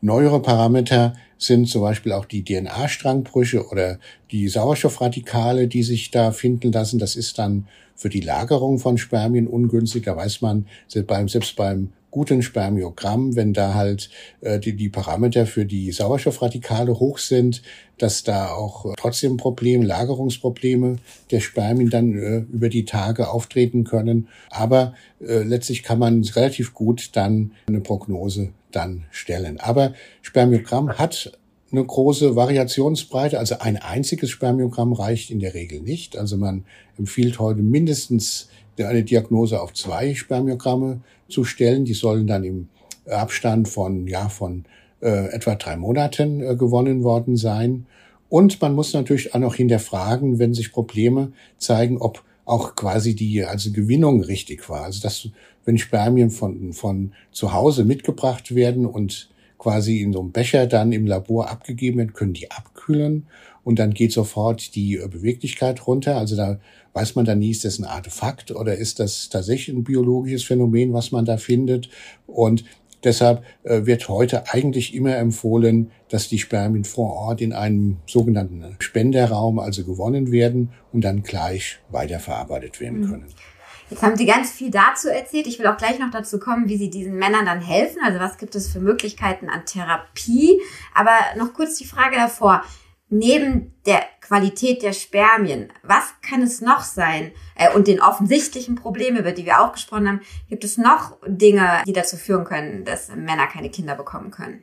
Neuere 0.00 0.40
Parameter 0.40 1.14
sind 1.38 1.68
zum 1.68 1.82
Beispiel 1.82 2.12
auch 2.12 2.24
die 2.24 2.44
DNA-Strangbrüche 2.44 3.66
oder 3.68 3.98
die 4.30 4.48
Sauerstoffradikale, 4.48 5.68
die 5.68 5.82
sich 5.82 6.10
da 6.10 6.30
finden 6.32 6.72
lassen. 6.72 6.98
Das 6.98 7.16
ist 7.16 7.38
dann 7.38 7.66
für 7.96 8.08
die 8.08 8.20
Lagerung 8.20 8.78
von 8.78 8.98
Spermien 8.98 9.46
ungünstig. 9.46 10.04
Da 10.04 10.16
weiß 10.16 10.40
man, 10.40 10.66
selbst 11.28 11.56
beim 11.56 11.92
guten 12.12 12.42
Spermiogramm, 12.42 13.34
wenn 13.34 13.52
da 13.52 13.74
halt 13.74 14.10
äh, 14.42 14.60
die, 14.60 14.76
die 14.76 14.90
Parameter 14.90 15.46
für 15.46 15.64
die 15.66 15.90
Sauerstoffradikale 15.90 17.00
hoch 17.00 17.18
sind, 17.18 17.62
dass 17.98 18.22
da 18.22 18.52
auch 18.52 18.84
äh, 18.84 18.92
trotzdem 18.96 19.38
Probleme, 19.38 19.84
Lagerungsprobleme 19.84 20.96
der 21.32 21.40
Spermien 21.40 21.90
dann 21.90 22.16
äh, 22.16 22.38
über 22.52 22.68
die 22.68 22.84
Tage 22.84 23.30
auftreten 23.30 23.82
können. 23.82 24.28
Aber 24.50 24.94
äh, 25.20 25.42
letztlich 25.42 25.82
kann 25.82 25.98
man 25.98 26.22
relativ 26.22 26.74
gut 26.74 27.10
dann 27.14 27.52
eine 27.66 27.80
Prognose 27.80 28.50
dann 28.70 29.04
stellen. 29.10 29.58
Aber 29.58 29.94
Spermiogramm 30.20 30.98
hat 30.98 31.32
eine 31.72 31.84
große 31.84 32.36
Variationsbreite. 32.36 33.38
Also 33.38 33.58
ein 33.58 33.78
einziges 33.78 34.30
Spermiogramm 34.30 34.92
reicht 34.92 35.30
in 35.30 35.40
der 35.40 35.54
Regel 35.54 35.80
nicht. 35.80 36.16
Also 36.18 36.36
man 36.36 36.64
empfiehlt 36.98 37.38
heute 37.38 37.62
mindestens 37.62 38.48
eine 38.78 39.04
Diagnose 39.04 39.60
auf 39.60 39.72
zwei 39.74 40.14
Spermiogramme 40.14 41.00
zu 41.28 41.44
stellen. 41.44 41.84
Die 41.84 41.94
sollen 41.94 42.26
dann 42.26 42.44
im 42.44 42.68
Abstand 43.06 43.68
von, 43.68 44.06
ja, 44.06 44.28
von 44.28 44.64
äh, 45.00 45.26
etwa 45.32 45.54
drei 45.56 45.76
Monaten 45.76 46.40
äh, 46.40 46.56
gewonnen 46.56 47.02
worden 47.02 47.36
sein. 47.36 47.86
Und 48.28 48.60
man 48.62 48.74
muss 48.74 48.94
natürlich 48.94 49.34
auch 49.34 49.40
noch 49.40 49.56
hinterfragen, 49.56 50.38
wenn 50.38 50.54
sich 50.54 50.72
Probleme 50.72 51.32
zeigen, 51.58 51.98
ob 51.98 52.22
auch 52.44 52.76
quasi 52.76 53.14
die 53.14 53.44
also 53.44 53.72
Gewinnung 53.72 54.22
richtig 54.22 54.68
war. 54.68 54.84
Also 54.84 55.02
dass 55.02 55.28
wenn 55.64 55.78
Spermien 55.78 56.30
von 56.30 56.72
von 56.72 57.12
zu 57.30 57.52
Hause 57.52 57.84
mitgebracht 57.84 58.54
werden 58.54 58.86
und 58.86 59.28
quasi 59.58 60.00
in 60.00 60.12
so 60.12 60.20
einem 60.20 60.32
Becher 60.32 60.66
dann 60.66 60.92
im 60.92 61.06
Labor 61.06 61.48
abgegeben 61.48 61.98
werden, 61.98 62.14
können 62.14 62.32
die 62.32 62.50
abkühlen 62.50 63.26
und 63.64 63.78
dann 63.78 63.94
geht 63.94 64.12
sofort 64.12 64.74
die 64.74 64.96
äh, 64.96 65.08
Beweglichkeit 65.08 65.86
runter. 65.86 66.16
Also 66.16 66.36
da 66.36 66.58
weiß 66.92 67.14
man 67.14 67.24
dann 67.24 67.38
nie, 67.38 67.50
ist 67.50 67.64
das 67.64 67.78
ein 67.78 67.84
Artefakt 67.84 68.50
oder 68.50 68.76
ist 68.76 68.98
das 69.00 69.28
tatsächlich 69.28 69.74
ein 69.74 69.84
biologisches 69.84 70.44
Phänomen, 70.44 70.92
was 70.92 71.12
man 71.12 71.24
da 71.24 71.36
findet. 71.36 71.88
Und 72.26 72.64
deshalb 73.04 73.44
äh, 73.62 73.86
wird 73.86 74.08
heute 74.08 74.52
eigentlich 74.52 74.94
immer 74.94 75.16
empfohlen, 75.16 75.90
dass 76.08 76.28
die 76.28 76.38
Spermien 76.38 76.84
vor 76.84 77.12
Ort 77.12 77.40
in 77.40 77.52
einem 77.52 77.98
sogenannten 78.06 78.76
Spenderraum 78.78 79.58
also 79.58 79.84
gewonnen 79.84 80.32
werden 80.32 80.70
und 80.92 81.02
dann 81.02 81.22
gleich 81.22 81.78
weiterverarbeitet 81.90 82.80
werden 82.80 83.00
mhm. 83.00 83.10
können. 83.10 83.26
Jetzt 83.90 84.02
haben 84.02 84.16
Sie 84.16 84.24
ganz 84.24 84.50
viel 84.50 84.70
dazu 84.70 85.08
erzählt. 85.08 85.46
Ich 85.46 85.58
will 85.58 85.66
auch 85.66 85.76
gleich 85.76 85.98
noch 85.98 86.10
dazu 86.10 86.38
kommen, 86.38 86.66
wie 86.66 86.78
Sie 86.78 86.88
diesen 86.88 87.14
Männern 87.16 87.44
dann 87.44 87.60
helfen. 87.60 87.98
Also 88.02 88.18
was 88.20 88.38
gibt 88.38 88.54
es 88.54 88.72
für 88.72 88.80
Möglichkeiten 88.80 89.50
an 89.50 89.66
Therapie? 89.66 90.58
Aber 90.94 91.12
noch 91.36 91.52
kurz 91.52 91.76
die 91.76 91.84
Frage 91.84 92.16
davor. 92.16 92.62
Neben 93.14 93.74
der 93.84 94.00
Qualität 94.22 94.82
der 94.82 94.94
Spermien, 94.94 95.68
was 95.82 96.04
kann 96.26 96.40
es 96.40 96.62
noch 96.62 96.80
sein? 96.80 97.32
Äh, 97.54 97.70
und 97.76 97.86
den 97.86 98.00
offensichtlichen 98.00 98.74
Problemen, 98.74 99.18
über 99.18 99.32
die 99.32 99.44
wir 99.44 99.60
auch 99.60 99.72
gesprochen 99.72 100.08
haben, 100.08 100.20
gibt 100.48 100.64
es 100.64 100.78
noch 100.78 101.18
Dinge, 101.26 101.82
die 101.86 101.92
dazu 101.92 102.16
führen 102.16 102.44
können, 102.44 102.86
dass 102.86 103.10
Männer 103.14 103.48
keine 103.48 103.68
Kinder 103.68 103.96
bekommen 103.96 104.30
können? 104.30 104.62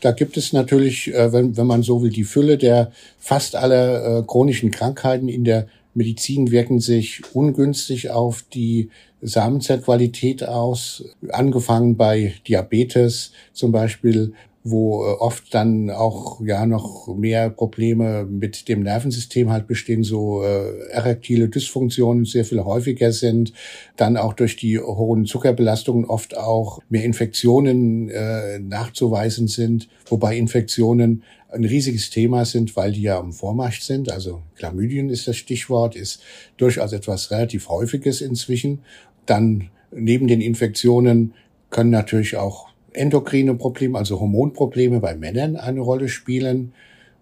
Da 0.00 0.12
gibt 0.12 0.38
es 0.38 0.54
natürlich, 0.54 1.12
äh, 1.12 1.30
wenn, 1.30 1.58
wenn 1.58 1.66
man 1.66 1.82
so 1.82 2.00
will, 2.00 2.08
die 2.08 2.24
Fülle 2.24 2.56
der 2.56 2.90
fast 3.18 3.54
aller 3.54 4.20
äh, 4.20 4.22
chronischen 4.26 4.70
Krankheiten 4.70 5.28
in 5.28 5.44
der 5.44 5.66
Medizin 5.92 6.50
wirken 6.50 6.80
sich 6.80 7.22
ungünstig 7.34 8.08
auf 8.08 8.44
die 8.54 8.88
Samenzellqualität 9.20 10.42
aus, 10.42 11.04
angefangen 11.28 11.98
bei 11.98 12.32
Diabetes 12.48 13.32
zum 13.52 13.72
Beispiel, 13.72 14.32
wo 14.62 15.04
äh, 15.04 15.12
oft 15.12 15.54
dann 15.54 15.90
auch 15.90 16.40
ja 16.42 16.66
noch 16.66 17.08
mehr 17.08 17.48
Probleme 17.48 18.26
mit 18.26 18.68
dem 18.68 18.82
Nervensystem 18.82 19.50
halt 19.50 19.66
bestehen, 19.66 20.04
so 20.04 20.42
äh, 20.42 20.90
erektile 20.90 21.48
Dysfunktionen 21.48 22.26
sehr 22.26 22.44
viel 22.44 22.62
häufiger 22.64 23.12
sind, 23.12 23.52
dann 23.96 24.16
auch 24.16 24.34
durch 24.34 24.56
die 24.56 24.78
hohen 24.78 25.24
Zuckerbelastungen 25.24 26.04
oft 26.04 26.36
auch 26.36 26.80
mehr 26.90 27.04
Infektionen 27.04 28.10
äh, 28.10 28.58
nachzuweisen 28.58 29.48
sind, 29.48 29.88
wobei 30.06 30.36
Infektionen 30.36 31.22
ein 31.52 31.64
riesiges 31.64 32.10
Thema 32.10 32.44
sind, 32.44 32.76
weil 32.76 32.92
die 32.92 33.02
ja 33.02 33.18
am 33.18 33.32
Vormarsch 33.32 33.80
sind. 33.80 34.12
Also 34.12 34.42
Chlamydien 34.56 35.08
ist 35.08 35.26
das 35.26 35.36
Stichwort, 35.36 35.96
ist 35.96 36.22
durchaus 36.58 36.92
etwas 36.92 37.30
relativ 37.30 37.68
häufiges 37.68 38.20
inzwischen. 38.20 38.80
Dann 39.26 39.70
neben 39.90 40.28
den 40.28 40.40
Infektionen 40.40 41.34
können 41.70 41.90
natürlich 41.90 42.36
auch 42.36 42.69
endokrine 42.92 43.54
Probleme, 43.54 43.98
also 43.98 44.20
Hormonprobleme 44.20 45.00
bei 45.00 45.14
Männern 45.14 45.56
eine 45.56 45.80
Rolle 45.80 46.08
spielen. 46.08 46.72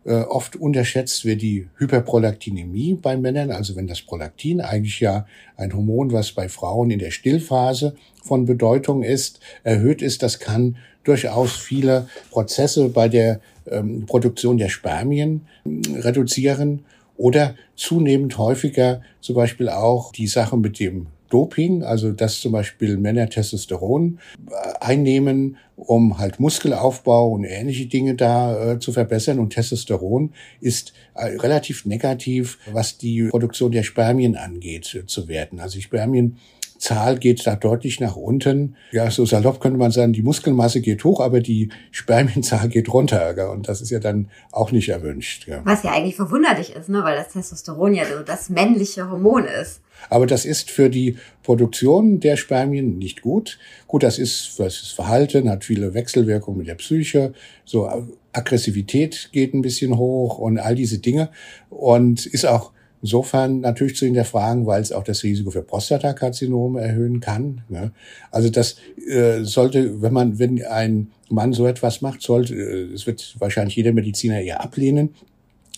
Äh, 0.04 0.22
oft 0.22 0.56
unterschätzt 0.56 1.24
wird 1.24 1.42
die 1.42 1.68
Hyperprolaktinämie 1.76 2.94
bei 2.94 3.16
Männern, 3.16 3.50
also 3.50 3.76
wenn 3.76 3.86
das 3.86 4.00
Prolaktin 4.02 4.60
eigentlich 4.60 5.00
ja 5.00 5.26
ein 5.56 5.74
Hormon, 5.74 6.12
was 6.12 6.32
bei 6.32 6.48
Frauen 6.48 6.90
in 6.90 6.98
der 6.98 7.10
Stillphase 7.10 7.96
von 8.22 8.46
Bedeutung 8.46 9.02
ist, 9.02 9.40
erhöht 9.64 10.00
ist, 10.00 10.22
das 10.22 10.38
kann 10.38 10.76
durchaus 11.04 11.56
viele 11.56 12.08
Prozesse 12.30 12.88
bei 12.88 13.08
der 13.08 13.40
ähm, 13.70 14.06
Produktion 14.06 14.58
der 14.58 14.68
Spermien 14.68 15.46
äh, 15.64 15.98
reduzieren 16.00 16.84
oder 17.16 17.56
zunehmend 17.76 18.38
häufiger 18.38 19.02
zum 19.20 19.34
Beispiel 19.34 19.68
auch 19.68 20.12
die 20.12 20.26
Sache 20.26 20.56
mit 20.56 20.78
dem 20.78 21.08
Doping, 21.30 21.82
also 21.82 22.12
dass 22.12 22.40
zum 22.40 22.52
Beispiel 22.52 22.96
Männer 22.96 23.28
Testosteron 23.28 24.18
äh, 24.48 24.52
einnehmen, 24.80 25.56
um 25.76 26.18
halt 26.18 26.40
Muskelaufbau 26.40 27.30
und 27.30 27.44
ähnliche 27.44 27.86
Dinge 27.86 28.14
da 28.14 28.72
äh, 28.72 28.78
zu 28.78 28.92
verbessern. 28.92 29.38
Und 29.38 29.50
Testosteron 29.50 30.32
ist 30.60 30.92
äh, 31.14 31.36
relativ 31.36 31.84
negativ, 31.84 32.58
was 32.72 32.98
die 32.98 33.24
Produktion 33.28 33.72
der 33.72 33.82
Spermien 33.82 34.36
angeht, 34.36 34.94
äh, 34.94 35.06
zu 35.06 35.28
werden. 35.28 35.60
Also 35.60 35.80
Spermien 35.80 36.38
Zahl 36.78 37.18
geht 37.18 37.46
da 37.46 37.56
deutlich 37.56 38.00
nach 38.00 38.16
unten. 38.16 38.76
Ja, 38.92 39.10
so 39.10 39.26
salopp 39.26 39.60
könnte 39.60 39.78
man 39.78 39.90
sagen, 39.90 40.12
die 40.12 40.22
Muskelmasse 40.22 40.80
geht 40.80 41.04
hoch, 41.04 41.20
aber 41.20 41.40
die 41.40 41.70
Spermienzahl 41.90 42.68
geht 42.68 42.92
runter. 42.92 43.34
Gell? 43.34 43.48
Und 43.48 43.68
das 43.68 43.80
ist 43.80 43.90
ja 43.90 43.98
dann 43.98 44.30
auch 44.52 44.72
nicht 44.72 44.88
erwünscht. 44.88 45.46
Gell? 45.46 45.60
Was 45.64 45.82
ja 45.82 45.92
eigentlich 45.92 46.16
verwunderlich 46.16 46.74
ist, 46.74 46.88
ne? 46.88 47.02
weil 47.02 47.16
das 47.16 47.28
Testosteron 47.32 47.94
ja 47.94 48.04
so 48.04 48.22
das 48.22 48.48
männliche 48.48 49.10
Hormon 49.10 49.44
ist. 49.44 49.80
Aber 50.08 50.26
das 50.26 50.44
ist 50.44 50.70
für 50.70 50.90
die 50.90 51.16
Produktion 51.42 52.20
der 52.20 52.36
Spermien 52.36 52.98
nicht 52.98 53.20
gut. 53.20 53.58
Gut, 53.88 54.04
das 54.04 54.18
ist 54.18 54.46
für 54.46 54.64
das 54.64 54.76
Verhalten, 54.76 55.50
hat 55.50 55.64
viele 55.64 55.92
Wechselwirkungen 55.94 56.58
mit 56.58 56.68
der 56.68 56.76
Psyche. 56.76 57.32
So 57.64 57.90
Aggressivität 58.32 59.30
geht 59.32 59.54
ein 59.54 59.62
bisschen 59.62 59.98
hoch 59.98 60.38
und 60.38 60.58
all 60.58 60.76
diese 60.76 60.98
Dinge. 60.98 61.30
Und 61.68 62.26
ist 62.26 62.46
auch 62.46 62.72
Insofern 63.00 63.60
natürlich 63.60 63.96
zu 63.96 64.06
hinterfragen, 64.06 64.66
weil 64.66 64.82
es 64.82 64.92
auch 64.92 65.04
das 65.04 65.22
Risiko 65.22 65.50
für 65.50 65.62
Prostatakarzinome 65.62 66.80
erhöhen 66.80 67.20
kann. 67.20 67.62
Ne? 67.68 67.92
Also 68.30 68.50
das 68.50 68.76
äh, 69.08 69.44
sollte, 69.44 70.02
wenn 70.02 70.12
man, 70.12 70.38
wenn 70.38 70.64
ein 70.64 71.12
Mann 71.28 71.52
so 71.52 71.66
etwas 71.66 72.00
macht, 72.00 72.22
sollte, 72.22 72.54
äh, 72.54 72.92
es 72.92 73.06
wird 73.06 73.36
wahrscheinlich 73.38 73.76
jeder 73.76 73.92
Mediziner 73.92 74.40
eher 74.40 74.62
ablehnen. 74.62 75.14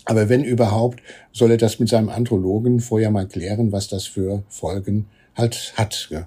Aber 0.07 0.29
wenn 0.29 0.45
überhaupt, 0.45 1.01
soll 1.33 1.51
er 1.51 1.57
das 1.59 1.79
mit 1.79 1.89
seinem 1.89 2.09
Andrologen 2.09 2.81
vorher 2.81 3.11
mal 3.11 3.29
klären, 3.29 3.71
was 3.71 3.89
das 3.89 4.07
für 4.07 4.43
Folgen 4.49 5.07
halt 5.37 5.75
hat. 5.77 6.09
Ja. 6.11 6.27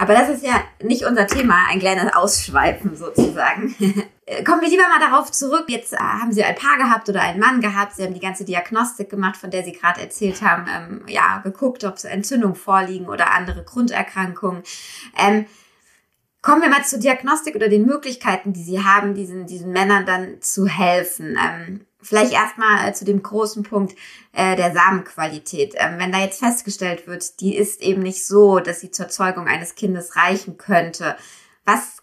Aber 0.00 0.14
das 0.14 0.30
ist 0.30 0.42
ja 0.42 0.64
nicht 0.82 1.04
unser 1.04 1.26
Thema, 1.26 1.66
ein 1.68 1.78
kleines 1.78 2.14
Ausschweifen 2.14 2.96
sozusagen. 2.96 3.74
Kommen 4.46 4.62
wir 4.62 4.68
lieber 4.70 4.88
mal 4.88 4.98
darauf 4.98 5.30
zurück. 5.30 5.66
Jetzt 5.68 5.92
äh, 5.92 5.98
haben 5.98 6.32
Sie 6.32 6.42
ein 6.42 6.54
Paar 6.54 6.78
gehabt 6.78 7.10
oder 7.10 7.20
einen 7.20 7.38
Mann 7.38 7.60
gehabt. 7.60 7.96
Sie 7.96 8.04
haben 8.04 8.14
die 8.14 8.20
ganze 8.20 8.46
Diagnostik 8.46 9.10
gemacht, 9.10 9.36
von 9.36 9.50
der 9.50 9.62
Sie 9.62 9.72
gerade 9.72 10.00
erzählt 10.00 10.40
haben. 10.40 10.64
Ähm, 10.74 11.04
ja, 11.06 11.40
geguckt, 11.44 11.84
ob 11.84 12.02
Entzündungen 12.02 12.56
vorliegen 12.56 13.10
oder 13.10 13.32
andere 13.32 13.62
Grunderkrankungen. 13.62 14.62
Ähm, 15.18 15.44
kommen 16.40 16.62
wir 16.62 16.70
mal 16.70 16.84
zur 16.84 16.98
Diagnostik 16.98 17.54
oder 17.54 17.68
den 17.68 17.84
Möglichkeiten, 17.84 18.54
die 18.54 18.64
Sie 18.64 18.82
haben, 18.82 19.12
diesen, 19.12 19.46
diesen 19.46 19.70
Männern 19.70 20.06
dann 20.06 20.40
zu 20.40 20.66
helfen. 20.66 21.36
Ähm, 21.38 21.86
Vielleicht 22.02 22.32
erstmal 22.32 22.88
äh, 22.88 22.92
zu 22.92 23.04
dem 23.04 23.22
großen 23.22 23.62
Punkt 23.62 23.94
äh, 24.32 24.56
der 24.56 24.72
Samenqualität. 24.72 25.74
Ähm, 25.76 25.98
wenn 25.98 26.12
da 26.12 26.20
jetzt 26.20 26.40
festgestellt 26.40 27.06
wird, 27.06 27.40
die 27.40 27.56
ist 27.56 27.82
eben 27.82 28.02
nicht 28.02 28.24
so, 28.24 28.58
dass 28.58 28.80
sie 28.80 28.90
zur 28.90 29.08
Zeugung 29.08 29.46
eines 29.46 29.74
Kindes 29.74 30.16
reichen 30.16 30.56
könnte, 30.56 31.16
was 31.64 31.98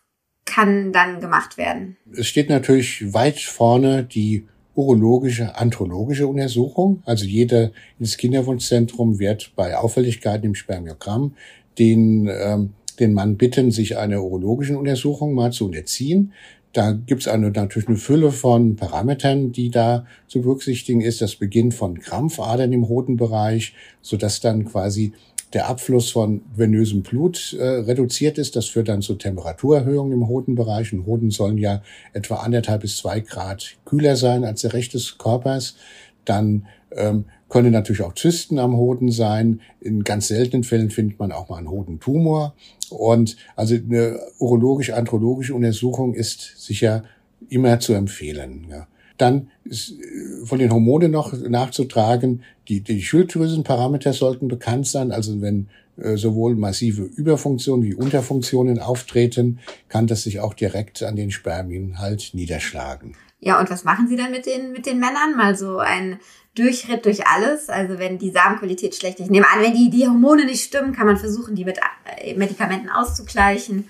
kann 0.46 0.94
dann 0.94 1.20
gemacht 1.20 1.58
werden? 1.58 1.98
Es 2.12 2.28
steht 2.28 2.50
natürlich 2.50 3.14
weit 3.14 3.40
vorne 3.40 4.04
die 4.04 4.48
urologische, 4.78 5.56
andrologische 5.56 6.28
Untersuchung. 6.28 7.02
Also 7.06 7.26
jeder 7.26 7.72
ins 8.00 8.18
Kinderwunschzentrum 8.18 9.20
wird 9.20 9.54
bei 9.56 9.76
Auffälligkeiten 9.76 10.46
im 10.46 10.56
Spermiogramm 10.56 11.36
den, 11.80 12.28
ähm, 12.28 12.74
den 13.00 13.14
Mann 13.14 13.38
bitten, 13.38 13.72
sich 13.72 13.98
einer 13.98 14.24
urologischen 14.24 14.78
Untersuchung 14.78 15.34
mal 15.34 15.52
zu 15.52 15.66
unterziehen. 15.66 16.34
Da 16.78 16.92
gibt 16.92 17.22
es 17.22 17.28
eine, 17.28 17.50
natürlich 17.50 17.88
eine 17.88 17.98
Fülle 17.98 18.32
von 18.32 18.76
Parametern, 18.76 19.52
die 19.52 19.72
da 19.72 20.06
zu 20.28 20.42
berücksichtigen 20.42 21.02
ist. 21.02 21.22
Das 21.22 21.36
beginnt 21.36 21.74
von 21.74 22.00
Krampfadern 22.00 22.72
im 22.72 22.88
Hodenbereich, 22.88 23.74
sodass 24.04 24.42
dann 24.42 24.66
quasi 24.66 25.14
der 25.54 25.70
Abfluss 25.70 26.12
von 26.12 26.44
venösem 26.56 27.02
Blut 27.02 27.54
äh, 27.54 27.64
reduziert 27.64 28.38
ist. 28.38 28.56
Das 28.56 28.68
führt 28.68 28.90
dann 28.90 29.02
zu 29.02 29.16
Temperaturerhöhungen 29.16 30.14
im 30.14 30.28
Hodenbereich. 30.28 30.94
Und 30.94 31.08
Hoden 31.08 31.32
sollen 31.32 31.58
ja 31.58 31.82
etwa 32.14 32.36
anderthalb 32.36 32.82
bis 32.82 32.98
zwei 32.98 33.22
Grad 33.22 33.78
kühler 33.84 34.16
sein 34.16 34.46
als 34.46 34.62
der 34.62 34.74
Rest 34.74 34.94
des 34.94 35.18
Körpers. 35.18 35.78
Dann 36.26 36.68
ähm, 36.92 37.26
können 37.50 37.72
natürlich 37.72 38.02
auch 38.02 38.14
Zysten 38.14 38.60
am 38.60 38.76
Hoden 38.76 39.12
sein. 39.12 39.62
In 39.80 40.04
ganz 40.04 40.28
seltenen 40.28 40.64
Fällen 40.64 40.90
findet 40.90 41.20
man 41.20 41.32
auch 41.32 41.50
mal 41.50 41.58
einen 41.58 41.70
Hodentumor. 41.70 42.56
Und 42.90 43.38
also 43.56 43.76
eine 43.76 44.20
urologisch-andrologische 44.40 45.54
Untersuchung 45.54 46.14
ist 46.14 46.54
sicher 46.58 47.04
immer 47.50 47.80
zu 47.80 47.94
empfehlen. 47.94 48.68
Ja. 48.70 48.88
Dann 49.18 49.50
ist 49.64 49.92
äh, 49.92 50.46
von 50.46 50.60
den 50.60 50.72
Hormonen 50.72 51.12
noch 51.12 51.34
nachzutragen, 51.34 52.44
die, 52.68 52.82
die 52.82 53.02
Schilddrüsenparameter 53.02 54.14
sollten 54.14 54.48
bekannt 54.48 54.88
sein. 54.88 55.12
Also 55.12 55.42
wenn 55.42 55.68
äh, 55.98 56.18
sowohl 56.18 56.56
massive 56.56 57.04
Überfunktionen 57.04 57.86
wie 57.86 57.96
Unterfunktionen 57.96 58.80
auftreten, 58.80 59.60
kann 59.90 60.08
das 60.08 60.24
sich 60.24 60.40
auch 60.40 60.54
direkt 60.54 61.04
an 61.04 61.16
den 61.16 61.32
Spermien 61.32 62.00
halt 62.00 62.32
niederschlagen. 62.34 63.16
Ja, 63.40 63.60
und 63.60 63.70
was 63.70 63.84
machen 63.84 64.08
Sie 64.08 64.16
dann 64.16 64.32
mit 64.32 64.46
den, 64.46 64.72
mit 64.72 64.86
den 64.86 65.00
Männern? 65.00 65.36
Mal 65.36 65.56
so 65.56 65.78
ein 65.78 66.20
Durchritt 66.58 67.06
durch 67.06 67.26
alles. 67.26 67.70
Also 67.70 68.00
wenn 68.00 68.18
die 68.18 68.32
Samenqualität 68.32 68.96
schlecht 68.96 69.20
ist. 69.20 69.26
Ich 69.26 69.32
nehme 69.32 69.46
an, 69.48 69.62
wenn 69.62 69.74
die, 69.74 69.90
die 69.90 70.08
Hormone 70.08 70.46
nicht 70.46 70.64
stimmen, 70.64 70.94
kann 70.94 71.06
man 71.06 71.18
versuchen, 71.18 71.56
die 71.56 71.66
mit 71.66 71.78
äh, 72.22 72.34
Medikamenten 72.36 72.90
auszugleichen. 72.90 73.88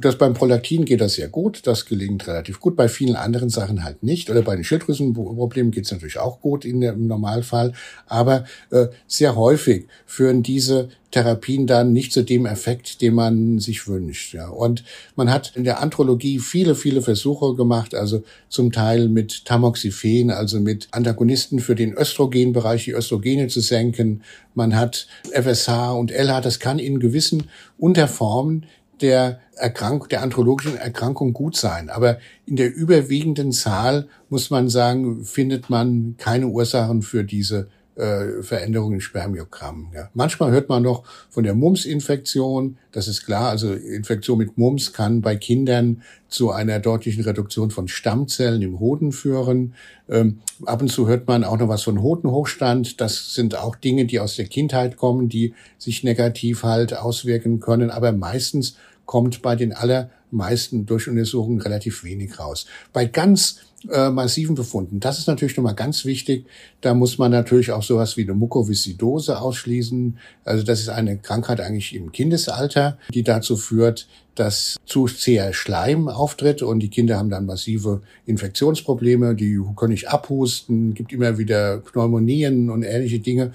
Das 0.00 0.16
beim 0.16 0.34
Prolaktin 0.34 0.84
geht 0.84 1.00
das 1.00 1.14
sehr 1.14 1.28
gut. 1.28 1.66
Das 1.66 1.86
gelingt 1.86 2.26
relativ 2.26 2.60
gut. 2.60 2.76
Bei 2.76 2.88
vielen 2.88 3.16
anderen 3.16 3.48
Sachen 3.48 3.84
halt 3.84 4.02
nicht. 4.02 4.30
Oder 4.30 4.42
bei 4.42 4.54
den 4.54 4.64
Schilddrüsenproblemen 4.64 5.72
geht 5.72 5.86
es 5.86 5.92
natürlich 5.92 6.18
auch 6.18 6.40
gut 6.40 6.64
in 6.64 6.80
der, 6.80 6.92
im 6.92 7.06
Normalfall. 7.06 7.72
Aber 8.06 8.44
äh, 8.70 8.86
sehr 9.06 9.36
häufig 9.36 9.86
führen 10.06 10.42
diese 10.42 10.90
Therapien 11.14 11.68
dann 11.68 11.92
nicht 11.92 12.12
zu 12.12 12.24
dem 12.24 12.44
Effekt, 12.44 13.00
den 13.00 13.14
man 13.14 13.60
sich 13.60 13.86
wünscht. 13.86 14.34
Ja. 14.34 14.48
Und 14.48 14.82
man 15.14 15.30
hat 15.30 15.52
in 15.54 15.62
der 15.62 15.80
Andrologie 15.80 16.40
viele, 16.40 16.74
viele 16.74 17.02
Versuche 17.02 17.54
gemacht, 17.54 17.94
also 17.94 18.24
zum 18.48 18.72
Teil 18.72 19.08
mit 19.08 19.44
Tamoxifen, 19.44 20.32
also 20.32 20.58
mit 20.58 20.88
Antagonisten 20.90 21.60
für 21.60 21.76
den 21.76 21.92
Östrogenbereich, 21.92 22.86
die 22.86 22.94
Östrogene 22.94 23.46
zu 23.46 23.60
senken. 23.60 24.22
Man 24.54 24.74
hat 24.74 25.06
FSH 25.30 25.92
und 25.92 26.10
LH, 26.10 26.40
das 26.40 26.58
kann 26.58 26.80
in 26.80 26.98
gewissen 26.98 27.44
Unterformen 27.78 28.66
der 29.00 29.38
Erkrankung, 29.54 30.08
der 30.08 30.22
andrologischen 30.22 30.76
Erkrankung 30.76 31.32
gut 31.32 31.56
sein. 31.56 31.90
Aber 31.90 32.18
in 32.44 32.56
der 32.56 32.74
überwiegenden 32.74 33.52
Zahl, 33.52 34.08
muss 34.30 34.50
man 34.50 34.68
sagen, 34.68 35.24
findet 35.24 35.70
man 35.70 36.16
keine 36.18 36.48
Ursachen 36.48 37.02
für 37.02 37.22
diese 37.22 37.68
äh, 37.96 38.42
Veränderungen 38.42 38.94
im 38.94 39.00
Spermiogramm. 39.00 39.90
Ja. 39.94 40.10
Manchmal 40.14 40.50
hört 40.50 40.68
man 40.68 40.82
noch 40.82 41.04
von 41.30 41.44
der 41.44 41.54
Mumps-Infektion. 41.54 42.76
Das 42.92 43.06
ist 43.06 43.24
klar. 43.24 43.50
Also 43.50 43.72
Infektion 43.72 44.38
mit 44.38 44.58
Mumps 44.58 44.92
kann 44.92 45.20
bei 45.20 45.36
Kindern 45.36 46.02
zu 46.28 46.50
einer 46.50 46.80
deutlichen 46.80 47.22
Reduktion 47.22 47.70
von 47.70 47.86
Stammzellen 47.86 48.62
im 48.62 48.80
Hoden 48.80 49.12
führen. 49.12 49.74
Ähm, 50.08 50.40
ab 50.64 50.82
und 50.82 50.88
zu 50.88 51.06
hört 51.06 51.28
man 51.28 51.44
auch 51.44 51.58
noch 51.58 51.68
was 51.68 51.84
von 51.84 52.02
Hodenhochstand. 52.02 53.00
Das 53.00 53.34
sind 53.34 53.56
auch 53.56 53.76
Dinge, 53.76 54.06
die 54.06 54.18
aus 54.18 54.36
der 54.36 54.46
Kindheit 54.46 54.96
kommen, 54.96 55.28
die 55.28 55.54
sich 55.78 56.02
negativ 56.02 56.64
halt 56.64 56.96
auswirken 56.96 57.60
können. 57.60 57.90
Aber 57.90 58.12
meistens 58.12 58.76
kommt 59.06 59.42
bei 59.42 59.54
den 59.54 59.72
allermeisten 59.72 60.86
Durchuntersuchungen 60.86 61.60
relativ 61.60 62.04
wenig 62.04 62.38
raus. 62.38 62.66
Bei 62.92 63.04
ganz 63.06 63.60
äh, 63.90 64.10
massiven 64.10 64.54
Befunden. 64.54 65.00
Das 65.00 65.18
ist 65.18 65.26
natürlich 65.26 65.56
nochmal 65.56 65.74
ganz 65.74 66.04
wichtig. 66.04 66.46
Da 66.80 66.94
muss 66.94 67.18
man 67.18 67.30
natürlich 67.30 67.72
auch 67.72 67.82
sowas 67.82 68.16
wie 68.16 68.22
eine 68.22 68.34
Mukoviszidose 68.34 69.40
ausschließen. 69.40 70.18
Also 70.44 70.64
das 70.64 70.80
ist 70.80 70.88
eine 70.88 71.18
Krankheit 71.18 71.60
eigentlich 71.60 71.94
im 71.94 72.12
Kindesalter, 72.12 72.98
die 73.12 73.22
dazu 73.22 73.56
führt, 73.56 74.08
dass 74.34 74.76
zu 74.84 75.06
zäher 75.06 75.52
Schleim 75.52 76.08
auftritt 76.08 76.62
und 76.62 76.80
die 76.80 76.88
Kinder 76.88 77.18
haben 77.18 77.30
dann 77.30 77.46
massive 77.46 78.02
Infektionsprobleme, 78.26 79.34
die 79.34 79.60
können 79.76 79.92
nicht 79.92 80.08
abhusten, 80.08 80.94
gibt 80.94 81.12
immer 81.12 81.38
wieder 81.38 81.78
Pneumonien 81.78 82.70
und 82.70 82.82
ähnliche 82.82 83.20
Dinge. 83.20 83.52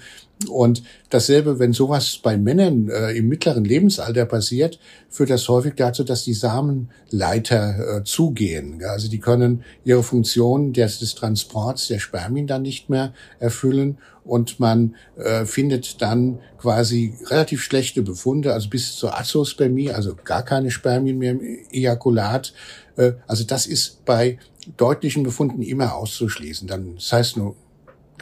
Und 0.48 0.82
dasselbe, 1.10 1.58
wenn 1.58 1.72
sowas 1.72 2.18
bei 2.22 2.38
Männern 2.38 2.88
äh, 2.88 3.12
im 3.12 3.28
mittleren 3.28 3.64
Lebensalter 3.64 4.24
passiert, 4.24 4.78
führt 5.10 5.28
das 5.28 5.48
häufig 5.48 5.74
dazu, 5.76 6.02
dass 6.02 6.24
die 6.24 6.32
Samenleiter 6.32 7.98
äh, 7.98 8.04
zugehen. 8.04 8.82
Also 8.84 9.08
die 9.08 9.18
können 9.18 9.64
ihre 9.84 10.02
Funktion 10.02 10.72
des, 10.72 10.98
des 10.98 11.14
Transports 11.14 11.88
der 11.88 11.98
Spermien 11.98 12.46
dann 12.46 12.62
nicht 12.62 12.88
mehr 12.88 13.12
erfüllen 13.38 13.98
und 14.24 14.60
man 14.60 14.94
äh, 15.16 15.44
findet 15.44 16.00
dann 16.00 16.38
quasi 16.58 17.14
relativ 17.26 17.62
schlechte 17.62 18.02
Befunde, 18.02 18.52
also 18.54 18.68
bis 18.68 18.96
zur 18.96 19.18
Azospermie, 19.18 19.90
also 19.90 20.14
gar 20.24 20.42
keine 20.42 20.70
Spermien 20.70 21.18
mehr 21.18 21.32
im 21.32 21.40
Ejakulat. 21.70 22.54
Äh, 22.96 23.12
also 23.26 23.44
das 23.44 23.66
ist 23.66 24.04
bei 24.04 24.38
deutlichen 24.76 25.22
Befunden 25.22 25.62
immer 25.62 25.94
auszuschließen. 25.96 26.68
Dann, 26.68 26.94
das 26.96 27.12
heißt 27.12 27.36
nur, 27.36 27.56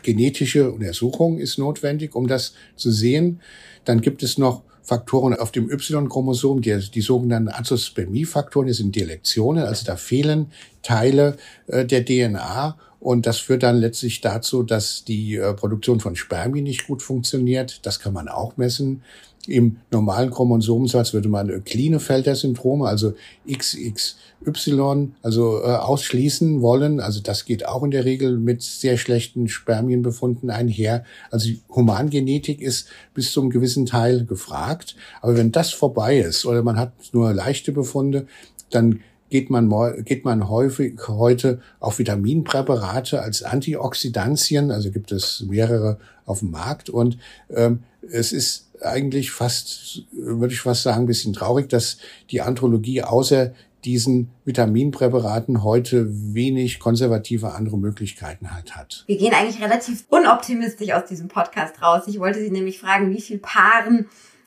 genetische 0.03 0.71
Untersuchung 0.71 1.39
ist 1.39 1.59
notwendig, 1.59 2.15
um 2.15 2.27
das 2.27 2.55
zu 2.77 2.91
sehen. 2.91 3.41
Dann 3.85 4.01
gibt 4.01 4.23
es 4.23 4.39
noch 4.39 4.63
Faktoren 4.83 5.35
auf 5.35 5.53
dem 5.53 5.71
Y-Chromosom, 5.71 6.63
die, 6.63 6.79
die 6.79 7.03
sogenannten 7.03 7.51
Azospermie-Faktoren, 7.51 8.69
das 8.69 8.79
sind 8.79 8.97
Delektionen, 8.97 9.65
also 9.65 9.85
da 9.85 9.97
fehlen 9.97 10.47
Teile 10.83 11.37
äh, 11.67 11.85
der 11.85 12.07
DNA 12.07 12.75
und 13.01 13.27
das 13.27 13.39
führt 13.39 13.63
dann 13.63 13.77
letztlich 13.77 14.23
dazu, 14.23 14.63
dass 14.63 15.05
die 15.05 15.37
äh, 15.37 15.53
Produktion 15.53 16.01
von 16.01 16.17
Spermien 16.17 16.65
nicht 16.65 16.87
gut 16.87 17.03
funktioniert. 17.03 17.85
Das 17.87 18.01
kann 18.01 18.13
man 18.13 18.29
auch 18.29 18.57
messen. 18.57 19.03
Im 19.49 19.79
normalen 19.91 20.31
Chromosomensatz 20.31 21.15
würde 21.15 21.29
man 21.29 21.65
Klinefelder-Syndrome, 21.65 22.87
also 22.87 23.15
XXY, 23.51 25.13
also 25.23 25.61
äh, 25.63 25.67
ausschließen 25.67 26.61
wollen. 26.61 27.01
Also 27.01 27.21
das 27.21 27.47
geht 27.47 27.67
auch 27.67 27.83
in 27.83 27.91
der 27.91 28.05
Regel 28.05 28.39
mit 28.39 28.63
sehr 28.63 28.99
schlechten 28.99 29.49
Spermienbefunden 29.49 30.51
einher. 30.51 31.05
Also 31.31 31.51
Humangenetik 31.71 32.61
ist 32.61 32.89
bis 33.15 33.33
zum 33.33 33.51
gewissen 33.51 33.87
Teil 33.87 34.27
gefragt. 34.27 34.97
Aber 35.23 35.37
wenn 35.37 35.51
das 35.51 35.73
vorbei 35.73 36.19
ist 36.19 36.45
oder 36.45 36.63
man 36.63 36.79
hat 36.79 36.93
nur 37.13 37.33
leichte 37.33 37.73
Befunde, 37.73 38.27
dann 38.71 39.01
geht 39.31 39.51
man, 39.51 39.71
geht 40.05 40.25
man 40.25 40.49
häufig 40.49 40.97
heute 41.09 41.61
auf 41.81 41.99
Vitaminpräparate 41.99 43.23
als 43.23 43.43
Antioxidantien, 43.43 44.71
also 44.71 44.91
gibt 44.91 45.13
es 45.13 45.45
mehrere 45.49 45.99
auf 46.25 46.41
dem 46.41 46.51
Markt 46.51 46.91
und 46.91 47.19
ähm, 47.51 47.81
es 48.11 48.33
ist 48.33 48.68
eigentlich 48.83 49.31
fast, 49.31 50.05
würde 50.13 50.55
ich 50.55 50.61
fast 50.61 50.83
sagen, 50.83 51.05
ein 51.05 51.07
bisschen 51.07 51.33
traurig, 51.33 51.69
dass 51.69 51.99
die 52.31 52.41
Andrologie 52.41 53.03
außer 53.03 53.53
diesen 53.85 54.31
Vitaminpräparaten 54.45 55.63
heute 55.63 56.09
wenig 56.35 56.81
konservative 56.81 57.53
andere 57.53 57.79
Möglichkeiten 57.79 58.53
halt 58.53 58.77
hat. 58.77 59.05
Wir 59.07 59.17
gehen 59.17 59.33
eigentlich 59.33 59.63
relativ 59.63 60.05
unoptimistisch 60.09 60.93
aus 60.93 61.05
diesem 61.05 61.29
Podcast 61.29 61.81
raus. 61.81 62.03
Ich 62.07 62.19
wollte 62.19 62.41
Sie 62.41 62.51
nämlich 62.51 62.81
fragen, 62.81 63.15
wie 63.15 63.21
viel 63.21 63.39
Paaren 63.39 64.07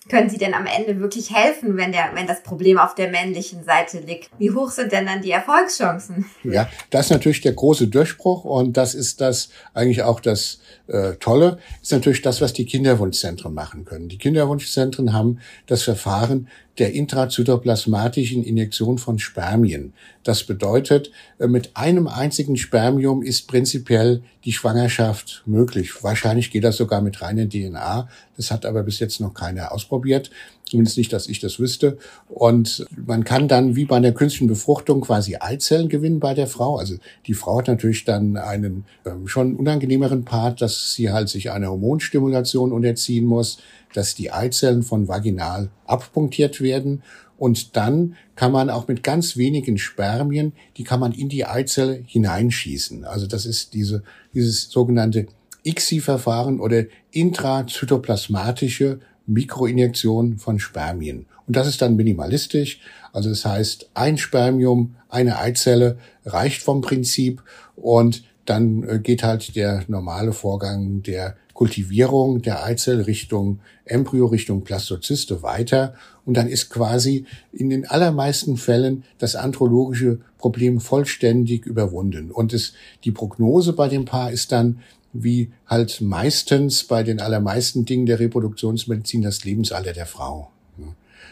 können 0.10 0.30
Sie 0.30 0.38
denn 0.38 0.56
am 0.56 0.66
Ende 0.66 1.00
wirklich 1.00 1.34
helfen, 1.34 1.78
wenn, 1.78 1.92
der, 1.92 2.10
wenn 2.16 2.26
das 2.26 2.42
Problem 2.42 2.80
auf 2.80 2.96
der 2.96 3.12
männlichen 3.12 3.64
Seite 3.64 4.00
liegt? 4.00 4.32
Wie 4.40 4.52
hoch 4.52 4.72
sind 4.72 4.92
denn 4.92 5.06
dann 5.06 5.22
die 5.22 5.32
Erfolgschancen? 5.32 6.26
Ja, 6.44 6.68
das 6.90 7.06
ist 7.06 7.12
natürlich 7.12 7.42
der 7.42 7.54
große 7.54 7.88
Durchbruch 7.88 8.44
und 8.44 8.78
das 8.78 8.96
ist 8.96 9.22
das 9.22 9.50
eigentlich 9.76 10.02
auch 10.02 10.20
das 10.20 10.60
äh, 10.88 11.14
Tolle, 11.20 11.60
ist 11.82 11.92
natürlich 11.92 12.24
das, 12.24 12.42
was 12.42 12.52
die 12.54 12.66
Kinderwunschzentren 12.66 13.54
machen 13.54 13.86
können. 13.86 14.10
Die 14.10 14.18
Kinderwunschzentren 14.18 15.14
haben 15.14 15.40
das 15.68 15.84
Verfahren 15.84 16.48
der 16.80 16.94
intrazytoplasmatischen 16.94 18.44
Injektion 18.44 18.98
von 18.98 19.20
Spermien. 19.20 19.94
Das 20.24 20.44
bedeutet, 20.44 21.12
äh, 21.40 21.48
mit 21.48 21.76
einem 21.76 22.08
einzigen 22.08 22.58
Spermium 22.58 23.22
ist 23.22 23.48
prinzipiell 23.48 24.24
die 24.46 24.54
Schwangerschaft 24.54 25.44
möglich. 25.46 26.04
Wahrscheinlich 26.04 26.52
geht 26.52 26.64
das 26.64 26.78
sogar 26.78 27.02
mit 27.02 27.22
reiner 27.22 27.48
DNA. 27.48 28.08
Das 28.38 28.52
hat 28.52 28.66
aber 28.66 28.84
bis 28.84 29.00
jetzt 29.00 29.20
noch 29.20 29.34
keiner 29.34 29.72
ausprobiert. 29.72 30.32
Zumindest 30.72 30.98
nicht, 30.98 31.14
dass 31.14 31.28
ich 31.28 31.40
das 31.40 31.60
wüsste. 31.60 31.98
Und 32.30 32.86
man 33.06 33.24
kann 33.24 33.48
dann 33.48 33.76
wie 33.76 33.86
bei 33.86 33.98
einer 33.98 34.14
künstlichen 34.14 34.48
Befruchtung 34.48 35.02
quasi 35.02 35.36
Eizellen 35.36 35.90
gewinnen 35.90 36.20
bei 36.20 36.34
der 36.34 36.48
Frau. 36.48 36.78
Also 36.78 36.96
die 37.28 37.34
Frau 37.34 37.60
hat 37.60 37.68
natürlich 37.68 38.06
dann 38.06 38.38
einen 38.38 38.86
ähm, 39.06 39.28
schon 39.28 39.56
unangenehmeren 39.56 40.26
Part, 40.26 40.62
dass 40.62 40.94
sie 40.94 41.12
halt 41.12 41.30
sich 41.30 41.52
einer 41.52 41.70
Hormonstimulation 41.70 42.72
unterziehen 42.72 43.26
muss 43.26 43.60
dass 43.94 44.16
die 44.16 44.32
Eizellen 44.32 44.84
von 44.84 45.10
vaginal 45.10 45.70
abpunktiert 45.86 46.62
werden 46.62 47.04
und 47.38 47.76
dann 47.76 48.16
kann 48.36 48.52
man 48.52 48.70
auch 48.70 48.88
mit 48.88 49.04
ganz 49.04 49.36
wenigen 49.36 49.78
Spermien, 49.80 50.54
die 50.78 50.84
kann 50.84 51.00
man 51.00 51.12
in 51.12 51.28
die 51.28 51.46
Eizelle 51.46 52.04
hineinschießen. 52.06 53.04
Also 53.04 53.26
das 53.26 53.48
ist 53.48 53.74
diese, 53.74 54.04
dieses 54.34 54.70
sogenannte 54.70 55.26
ICSI-Verfahren 55.64 56.60
oder 56.60 56.86
intrazytoplasmatische 57.12 59.00
Mikroinjektion 59.28 60.38
von 60.38 60.60
Spermien. 60.60 61.26
Und 61.48 61.56
das 61.56 61.68
ist 61.68 61.82
dann 61.82 61.96
minimalistisch. 61.96 62.80
Also 63.14 63.30
das 63.30 63.46
heißt, 63.46 63.90
ein 63.94 64.18
Spermium, 64.18 64.96
eine 65.10 65.40
Eizelle 65.40 65.98
reicht 66.26 66.62
vom 66.62 66.82
Prinzip 66.82 67.44
und 67.76 68.24
dann 68.46 68.88
äh, 68.88 69.00
geht 69.00 69.24
halt 69.24 69.56
der 69.56 69.84
normale 69.88 70.34
Vorgang 70.34 71.04
der 71.04 71.36
Kultivierung 71.62 72.42
der 72.42 72.64
Eizelle 72.64 73.06
Richtung 73.06 73.60
Embryo, 73.86 74.26
Richtung 74.26 74.64
Plastozyste 74.64 75.44
weiter. 75.44 75.94
Und 76.26 76.36
dann 76.36 76.48
ist 76.48 76.72
quasi 76.72 77.28
in 77.54 77.70
den 77.70 77.86
allermeisten 77.86 78.58
Fällen 78.58 79.04
das 79.20 79.36
andrologische 79.36 80.22
Problem 80.40 80.80
vollständig 80.80 81.68
überwunden. 81.68 82.32
Und 82.32 82.52
es, 82.52 82.74
die 83.04 83.12
Prognose 83.12 83.74
bei 83.74 83.90
dem 83.90 84.06
Paar 84.06 84.32
ist 84.32 84.52
dann, 84.52 84.80
wie 85.14 85.52
halt 85.68 86.02
meistens 86.02 86.84
bei 86.84 87.04
den 87.04 87.22
allermeisten 87.22 87.86
Dingen 87.86 88.08
der 88.08 88.20
Reproduktionsmedizin 88.20 89.22
das 89.22 89.46
Lebensalter 89.46 89.94
der 89.94 90.08
Frau. 90.08 90.50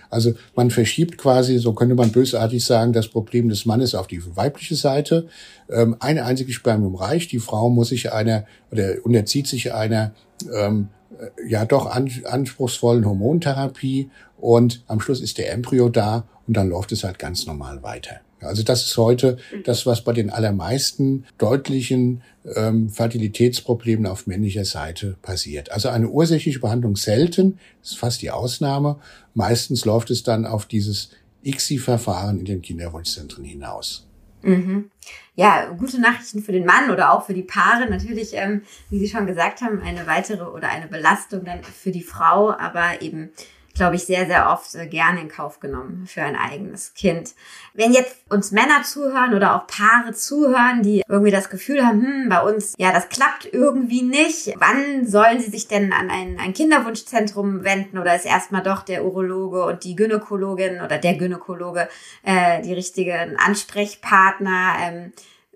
Also 0.10 0.34
man 0.56 0.72
verschiebt 0.72 1.18
quasi, 1.18 1.58
so 1.60 1.74
könnte 1.74 1.96
man 1.96 2.12
bösartig 2.12 2.64
sagen, 2.66 2.94
das 2.94 3.08
Problem 3.08 3.50
des 3.50 3.66
Mannes 3.66 3.96
auf 3.96 4.08
die 4.08 4.22
weibliche 4.36 4.76
Seite. 4.76 5.28
Ähm, 5.70 5.96
eine 6.00 6.26
einzige 6.26 6.52
Spermium 6.52 6.96
reicht. 6.96 7.32
Die 7.32 7.40
Frau 7.40 7.70
muss 7.70 7.90
sich 7.90 8.12
einer 8.12 8.46
oder 8.72 8.96
unterzieht 9.04 9.48
sich 9.48 9.74
einer 9.74 10.14
ähm, 10.54 10.90
äh, 11.20 11.50
ja 11.50 11.66
doch 11.66 11.86
an, 11.86 12.10
anspruchsvollen 12.26 13.06
Hormontherapie 13.06 14.10
und 14.38 14.84
am 14.88 15.00
Schluss 15.00 15.22
ist 15.22 15.38
der 15.38 15.52
Embryo 15.52 15.90
da 15.90 16.26
und 16.48 16.56
dann 16.58 16.70
läuft 16.70 16.92
es 16.92 17.04
halt 17.04 17.20
ganz 17.20 17.46
normal 17.46 17.84
weiter. 17.84 18.22
Also 18.42 18.64
das 18.64 18.86
ist 18.86 18.98
heute 18.98 19.38
das, 19.66 19.86
was 19.86 20.04
bei 20.04 20.14
den 20.14 20.30
allermeisten 20.30 21.26
deutlichen 21.38 22.22
ähm, 22.56 22.90
Fertilitätsproblemen 22.90 24.06
auf 24.06 24.28
männlicher 24.28 24.66
Seite 24.66 25.18
passiert. 25.22 25.72
Also 25.72 25.90
eine 25.90 26.10
ursächliche 26.10 26.60
Behandlung 26.60 26.96
selten, 26.96 27.60
ist 27.82 27.98
fast 27.98 28.22
die 28.22 28.32
Ausnahme. 28.32 29.00
Meistens 29.34 29.86
läuft 29.86 30.10
es 30.10 30.24
dann 30.24 30.46
auf 30.46 30.66
dieses 30.66 31.12
ICSI-Verfahren 31.44 32.40
in 32.40 32.46
den 32.46 32.62
Kinderwunschzentren 32.62 33.44
hinaus. 33.44 34.06
Mhm. 34.42 34.90
Ja, 35.36 35.70
gute 35.78 36.00
Nachrichten 36.00 36.42
für 36.42 36.52
den 36.52 36.66
Mann 36.66 36.92
oder 36.92 37.14
auch 37.14 37.26
für 37.26 37.34
die 37.34 37.44
Paare. 37.44 37.90
Natürlich, 37.90 38.32
ähm, 38.34 38.62
wie 38.90 39.00
Sie 39.00 39.10
schon 39.10 39.26
gesagt 39.26 39.62
haben, 39.62 39.82
eine 39.82 40.08
weitere 40.08 40.44
oder 40.44 40.70
eine 40.70 40.88
Belastung 40.88 41.46
dann 41.46 41.64
für 41.64 41.92
die 41.92 42.04
Frau, 42.04 42.52
aber 42.52 43.02
eben 43.02 43.32
glaube 43.74 43.96
ich, 43.96 44.06
sehr, 44.06 44.26
sehr 44.26 44.50
oft 44.50 44.76
äh, 44.76 44.88
gerne 44.88 45.22
in 45.22 45.30
Kauf 45.30 45.60
genommen 45.60 46.06
für 46.08 46.22
ein 46.22 46.36
eigenes 46.36 46.94
Kind. 46.94 47.34
Wenn 47.74 47.94
jetzt 47.94 48.16
uns 48.30 48.52
Männer 48.52 48.84
zuhören 48.84 49.34
oder 49.34 49.56
auch 49.56 49.68
Paare 49.68 50.14
zuhören, 50.14 50.82
die 50.84 51.04
irgendwie 51.08 51.32
das 51.32 51.50
Gefühl 51.50 51.86
haben, 51.86 52.02
hm, 52.02 52.30
bei 52.30 52.42
uns, 52.42 52.74
ja, 52.78 52.92
das 52.92 53.10
klappt 53.10 53.50
irgendwie 53.52 54.02
nicht, 54.02 54.54
wann 54.58 55.08
sollen 55.08 55.40
sie 55.40 55.50
sich 55.50 55.68
denn 55.68 55.94
an 55.94 56.10
ein, 56.10 56.40
ein 56.40 56.54
Kinderwunschzentrum 56.54 57.64
wenden 57.64 57.98
oder 57.98 58.16
ist 58.16 58.26
erstmal 58.26 58.64
doch 58.64 58.84
der 58.84 59.06
Urologe 59.06 59.64
und 59.66 59.84
die 59.84 59.96
Gynäkologin 59.96 60.82
oder 60.82 60.98
der 60.98 61.16
Gynäkologe 61.16 61.88
äh, 62.24 62.62
die 62.62 62.74
richtigen 62.74 63.38
Ansprechpartner? 63.38 64.74
Ähm, 64.82 65.14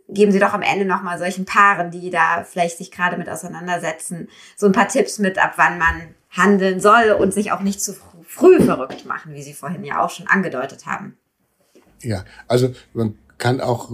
geben 0.10 0.32
Sie 0.32 0.39
doch 0.39 0.54
am 0.54 0.62
Ende 0.62 0.86
nochmal 0.86 1.17
solchen 1.17 1.45
Paaren, 1.45 1.91
die 1.91 2.10
da 2.10 2.43
vielleicht 2.43 2.78
sich 2.78 2.91
gerade 2.91 3.17
mit 3.17 3.30
auseinandersetzen, 3.30 4.30
so 4.56 4.65
ein 4.65 4.71
paar 4.71 4.88
Tipps 4.88 5.19
mit, 5.19 5.38
ab 5.38 5.54
wann 5.56 5.78
man 5.78 6.15
handeln 6.34 6.80
soll 6.80 7.12
und 7.12 7.34
sich 7.34 7.52
auch 7.52 7.62
nicht 7.62 7.82
zu 7.82 7.96
früh 8.28 8.60
verrückt 8.62 9.06
machen, 9.06 9.34
wie 9.34 9.43
Sie 9.43 9.54
vorhin 9.54 9.84
ja 9.84 10.04
auch 10.04 10.10
schon 10.10 10.28
angedeutet 10.28 10.86
haben. 10.86 11.17
Ja, 12.02 12.26
also 12.48 12.74
man 12.93 13.15
kann 13.38 13.62
auch 13.62 13.91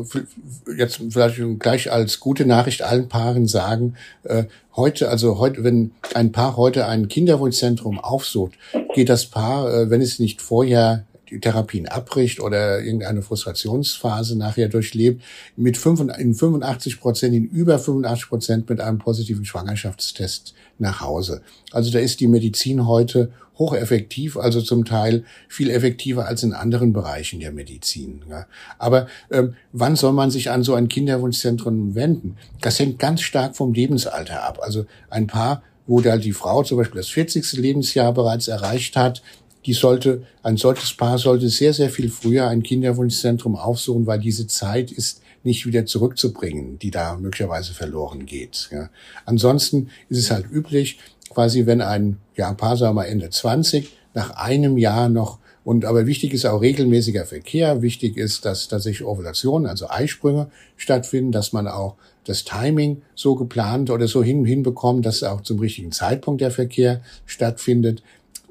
jetzt 0.78 1.02
vielleicht 1.12 1.40
gleich 1.60 1.92
als 1.92 2.20
gute 2.20 2.46
Nachricht 2.46 2.82
allen 2.82 3.10
Paaren 3.10 3.48
sagen, 3.48 3.96
äh, 4.24 4.46
heute, 4.76 5.10
also 5.10 5.40
heute, 5.40 5.64
wenn 5.64 5.92
ein 6.14 6.32
Paar 6.32 6.56
heute 6.56 6.86
ein 6.86 7.08
Kinderwunschzentrum 7.08 8.00
aufsucht, 8.00 8.54
geht 8.94 9.10
das 9.10 9.26
Paar, 9.26 9.74
äh, 9.74 9.90
wenn 9.90 10.02
es 10.02 10.20
nicht 10.20 10.42
vorher 10.42 11.06
die 11.30 11.40
Therapien 11.40 11.88
abbricht 11.88 12.40
oder 12.40 12.82
irgendeine 12.82 13.22
Frustrationsphase 13.22 14.38
nachher 14.38 14.70
durchlebt, 14.70 15.22
mit 15.56 15.78
5, 15.78 16.02
in 16.18 16.34
85 16.34 17.00
Prozent, 17.00 17.36
in 17.36 17.46
über 17.46 17.80
85 17.80 18.30
Prozent 18.30 18.70
mit 18.70 18.82
einem 18.82 19.00
positiven 19.00 19.46
Schwangerschaftstest 19.46 20.54
nach 20.78 21.02
Hause. 21.02 21.42
Also 21.72 21.92
da 21.92 22.00
ist 22.00 22.20
die 22.20 22.28
Medizin 22.28 22.88
heute 22.88 23.32
hocheffektiv, 23.60 24.38
also 24.38 24.62
zum 24.62 24.86
Teil 24.86 25.26
viel 25.48 25.70
effektiver 25.70 26.26
als 26.26 26.44
in 26.44 26.54
anderen 26.54 26.94
Bereichen 26.94 27.42
der 27.42 27.52
Medizin. 27.52 28.24
Ja. 28.30 28.48
Aber 28.80 29.08
ähm, 29.30 29.56
wann 29.74 29.98
soll 29.98 30.14
man 30.14 30.32
sich 30.32 30.50
an 30.50 30.64
so 30.64 30.74
ein 30.74 30.88
Kinderwunschzentrum 30.88 31.94
wenden? 31.94 32.38
Das 32.62 32.80
hängt 32.80 32.98
ganz 32.98 33.22
stark 33.22 33.56
vom 33.56 33.74
Lebensalter 33.74 34.44
ab. 34.44 34.60
Also 34.62 34.86
ein 35.10 35.28
Paar, 35.28 35.62
wo 35.86 36.00
da 36.02 36.18
die 36.18 36.32
Frau 36.32 36.64
zum 36.64 36.78
Beispiel 36.78 37.02
das 37.02 37.10
40. 37.10 37.54
Lebensjahr 37.54 38.14
bereits 38.14 38.48
erreicht 38.48 38.96
hat, 38.96 39.22
die 39.66 39.74
sollte, 39.74 40.24
ein 40.44 40.58
solches 40.58 40.94
Paar 40.94 41.18
sollte 41.18 41.50
sehr, 41.50 41.74
sehr 41.74 41.90
viel 41.90 42.10
früher 42.10 42.48
ein 42.48 42.64
Kinderwunschzentrum 42.64 43.56
aufsuchen, 43.56 44.08
weil 44.08 44.20
diese 44.20 44.48
Zeit 44.48 44.92
ist 44.92 45.22
nicht 45.44 45.66
wieder 45.66 45.86
zurückzubringen, 45.86 46.80
die 46.80 46.92
da 46.92 47.16
möglicherweise 47.18 47.74
verloren 47.74 48.26
geht. 48.26 48.70
Ja. 48.72 48.90
Ansonsten 49.26 49.90
ist 50.10 50.18
es 50.18 50.32
halt 50.32 50.50
üblich, 50.52 51.00
quasi 51.30 51.66
wenn 51.66 51.82
ein, 51.82 52.18
ja, 52.36 52.54
Paar, 52.54 52.78
sagen 52.78 52.96
wir 52.96 53.08
Ende 53.08 53.30
20, 53.30 53.90
nach 54.14 54.32
einem 54.32 54.78
Jahr 54.78 55.10
noch 55.10 55.40
und 55.64 55.86
aber 55.86 56.08
wichtig 56.08 56.34
ist 56.34 56.46
auch 56.46 56.62
regelmäßiger 56.62 57.26
Verkehr. 57.26 57.84
Wichtig 57.84 58.18
ist, 58.18 58.44
dass 58.44 58.70
tatsächlich 58.70 59.06
Ovulationen, 59.06 59.70
also 59.70 59.88
Eisprünge 59.88 60.50
stattfinden, 60.78 61.32
dass 61.32 61.54
man 61.54 61.68
auch 61.68 61.96
das 62.24 62.44
Timing 62.44 63.04
so 63.14 63.36
geplant 63.36 63.90
oder 63.90 64.08
so 64.08 64.24
hin, 64.24 64.46
hinbekommt, 64.46 65.06
dass 65.06 65.22
auch 65.22 65.42
zum 65.42 65.60
richtigen 65.60 65.92
Zeitpunkt 65.92 66.42
der 66.42 66.52
Verkehr 66.52 67.02
stattfindet 67.26 68.02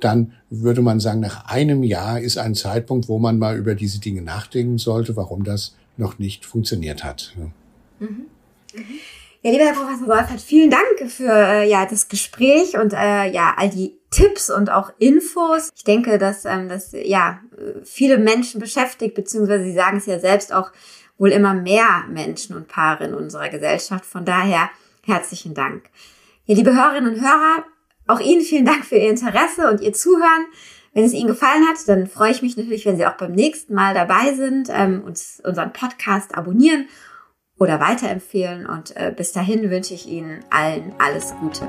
dann 0.00 0.32
würde 0.50 0.82
man 0.82 1.00
sagen, 1.00 1.20
nach 1.20 1.46
einem 1.46 1.82
Jahr 1.82 2.20
ist 2.20 2.38
ein 2.38 2.54
Zeitpunkt, 2.54 3.08
wo 3.08 3.18
man 3.18 3.38
mal 3.38 3.56
über 3.56 3.74
diese 3.74 4.00
Dinge 4.00 4.22
nachdenken 4.22 4.78
sollte, 4.78 5.16
warum 5.16 5.44
das 5.44 5.76
noch 5.96 6.18
nicht 6.18 6.46
funktioniert 6.46 7.04
hat. 7.04 7.34
Mhm. 7.98 8.26
Ja, 9.42 9.52
lieber 9.52 9.64
Herr 9.64 9.74
Professor 9.74 10.08
Wolfert, 10.08 10.40
vielen 10.40 10.70
Dank 10.70 11.10
für 11.10 11.30
äh, 11.30 11.68
ja 11.68 11.86
das 11.86 12.08
Gespräch 12.08 12.76
und 12.76 12.92
äh, 12.92 13.30
ja 13.30 13.54
all 13.56 13.70
die 13.70 13.96
Tipps 14.10 14.50
und 14.50 14.70
auch 14.70 14.90
Infos. 14.98 15.70
Ich 15.76 15.84
denke, 15.84 16.18
dass 16.18 16.44
ähm, 16.44 16.68
das 16.68 16.90
ja 16.92 17.40
viele 17.84 18.18
Menschen 18.18 18.60
beschäftigt, 18.60 19.14
beziehungsweise 19.14 19.64
Sie 19.64 19.74
sagen 19.74 19.98
es 19.98 20.06
ja 20.06 20.18
selbst 20.18 20.52
auch 20.52 20.72
wohl 21.18 21.30
immer 21.30 21.54
mehr 21.54 22.04
Menschen 22.10 22.56
und 22.56 22.68
Paare 22.68 23.04
in 23.04 23.14
unserer 23.14 23.48
Gesellschaft. 23.48 24.04
Von 24.04 24.24
daher 24.24 24.70
herzlichen 25.04 25.54
Dank. 25.54 25.84
Ja, 26.46 26.54
liebe 26.54 26.74
Hörerinnen 26.74 27.14
und 27.14 27.20
Hörer, 27.20 27.64
auch 28.08 28.20
Ihnen 28.20 28.40
vielen 28.40 28.64
Dank 28.64 28.84
für 28.84 28.96
Ihr 28.96 29.10
Interesse 29.10 29.70
und 29.70 29.80
Ihr 29.80 29.92
Zuhören. 29.92 30.46
Wenn 30.94 31.04
es 31.04 31.12
Ihnen 31.12 31.28
gefallen 31.28 31.68
hat, 31.68 31.76
dann 31.86 32.06
freue 32.06 32.32
ich 32.32 32.42
mich 32.42 32.56
natürlich, 32.56 32.84
wenn 32.86 32.96
Sie 32.96 33.06
auch 33.06 33.16
beim 33.16 33.32
nächsten 33.32 33.74
Mal 33.74 33.94
dabei 33.94 34.34
sind, 34.34 34.68
ähm, 34.72 35.02
uns 35.04 35.40
unseren 35.44 35.72
Podcast 35.72 36.36
abonnieren 36.36 36.88
oder 37.58 37.78
weiterempfehlen. 37.78 38.66
Und 38.66 38.96
äh, 38.96 39.12
bis 39.16 39.32
dahin 39.32 39.70
wünsche 39.70 39.94
ich 39.94 40.08
Ihnen 40.08 40.44
allen 40.50 40.92
alles 40.98 41.34
Gute. 41.40 41.68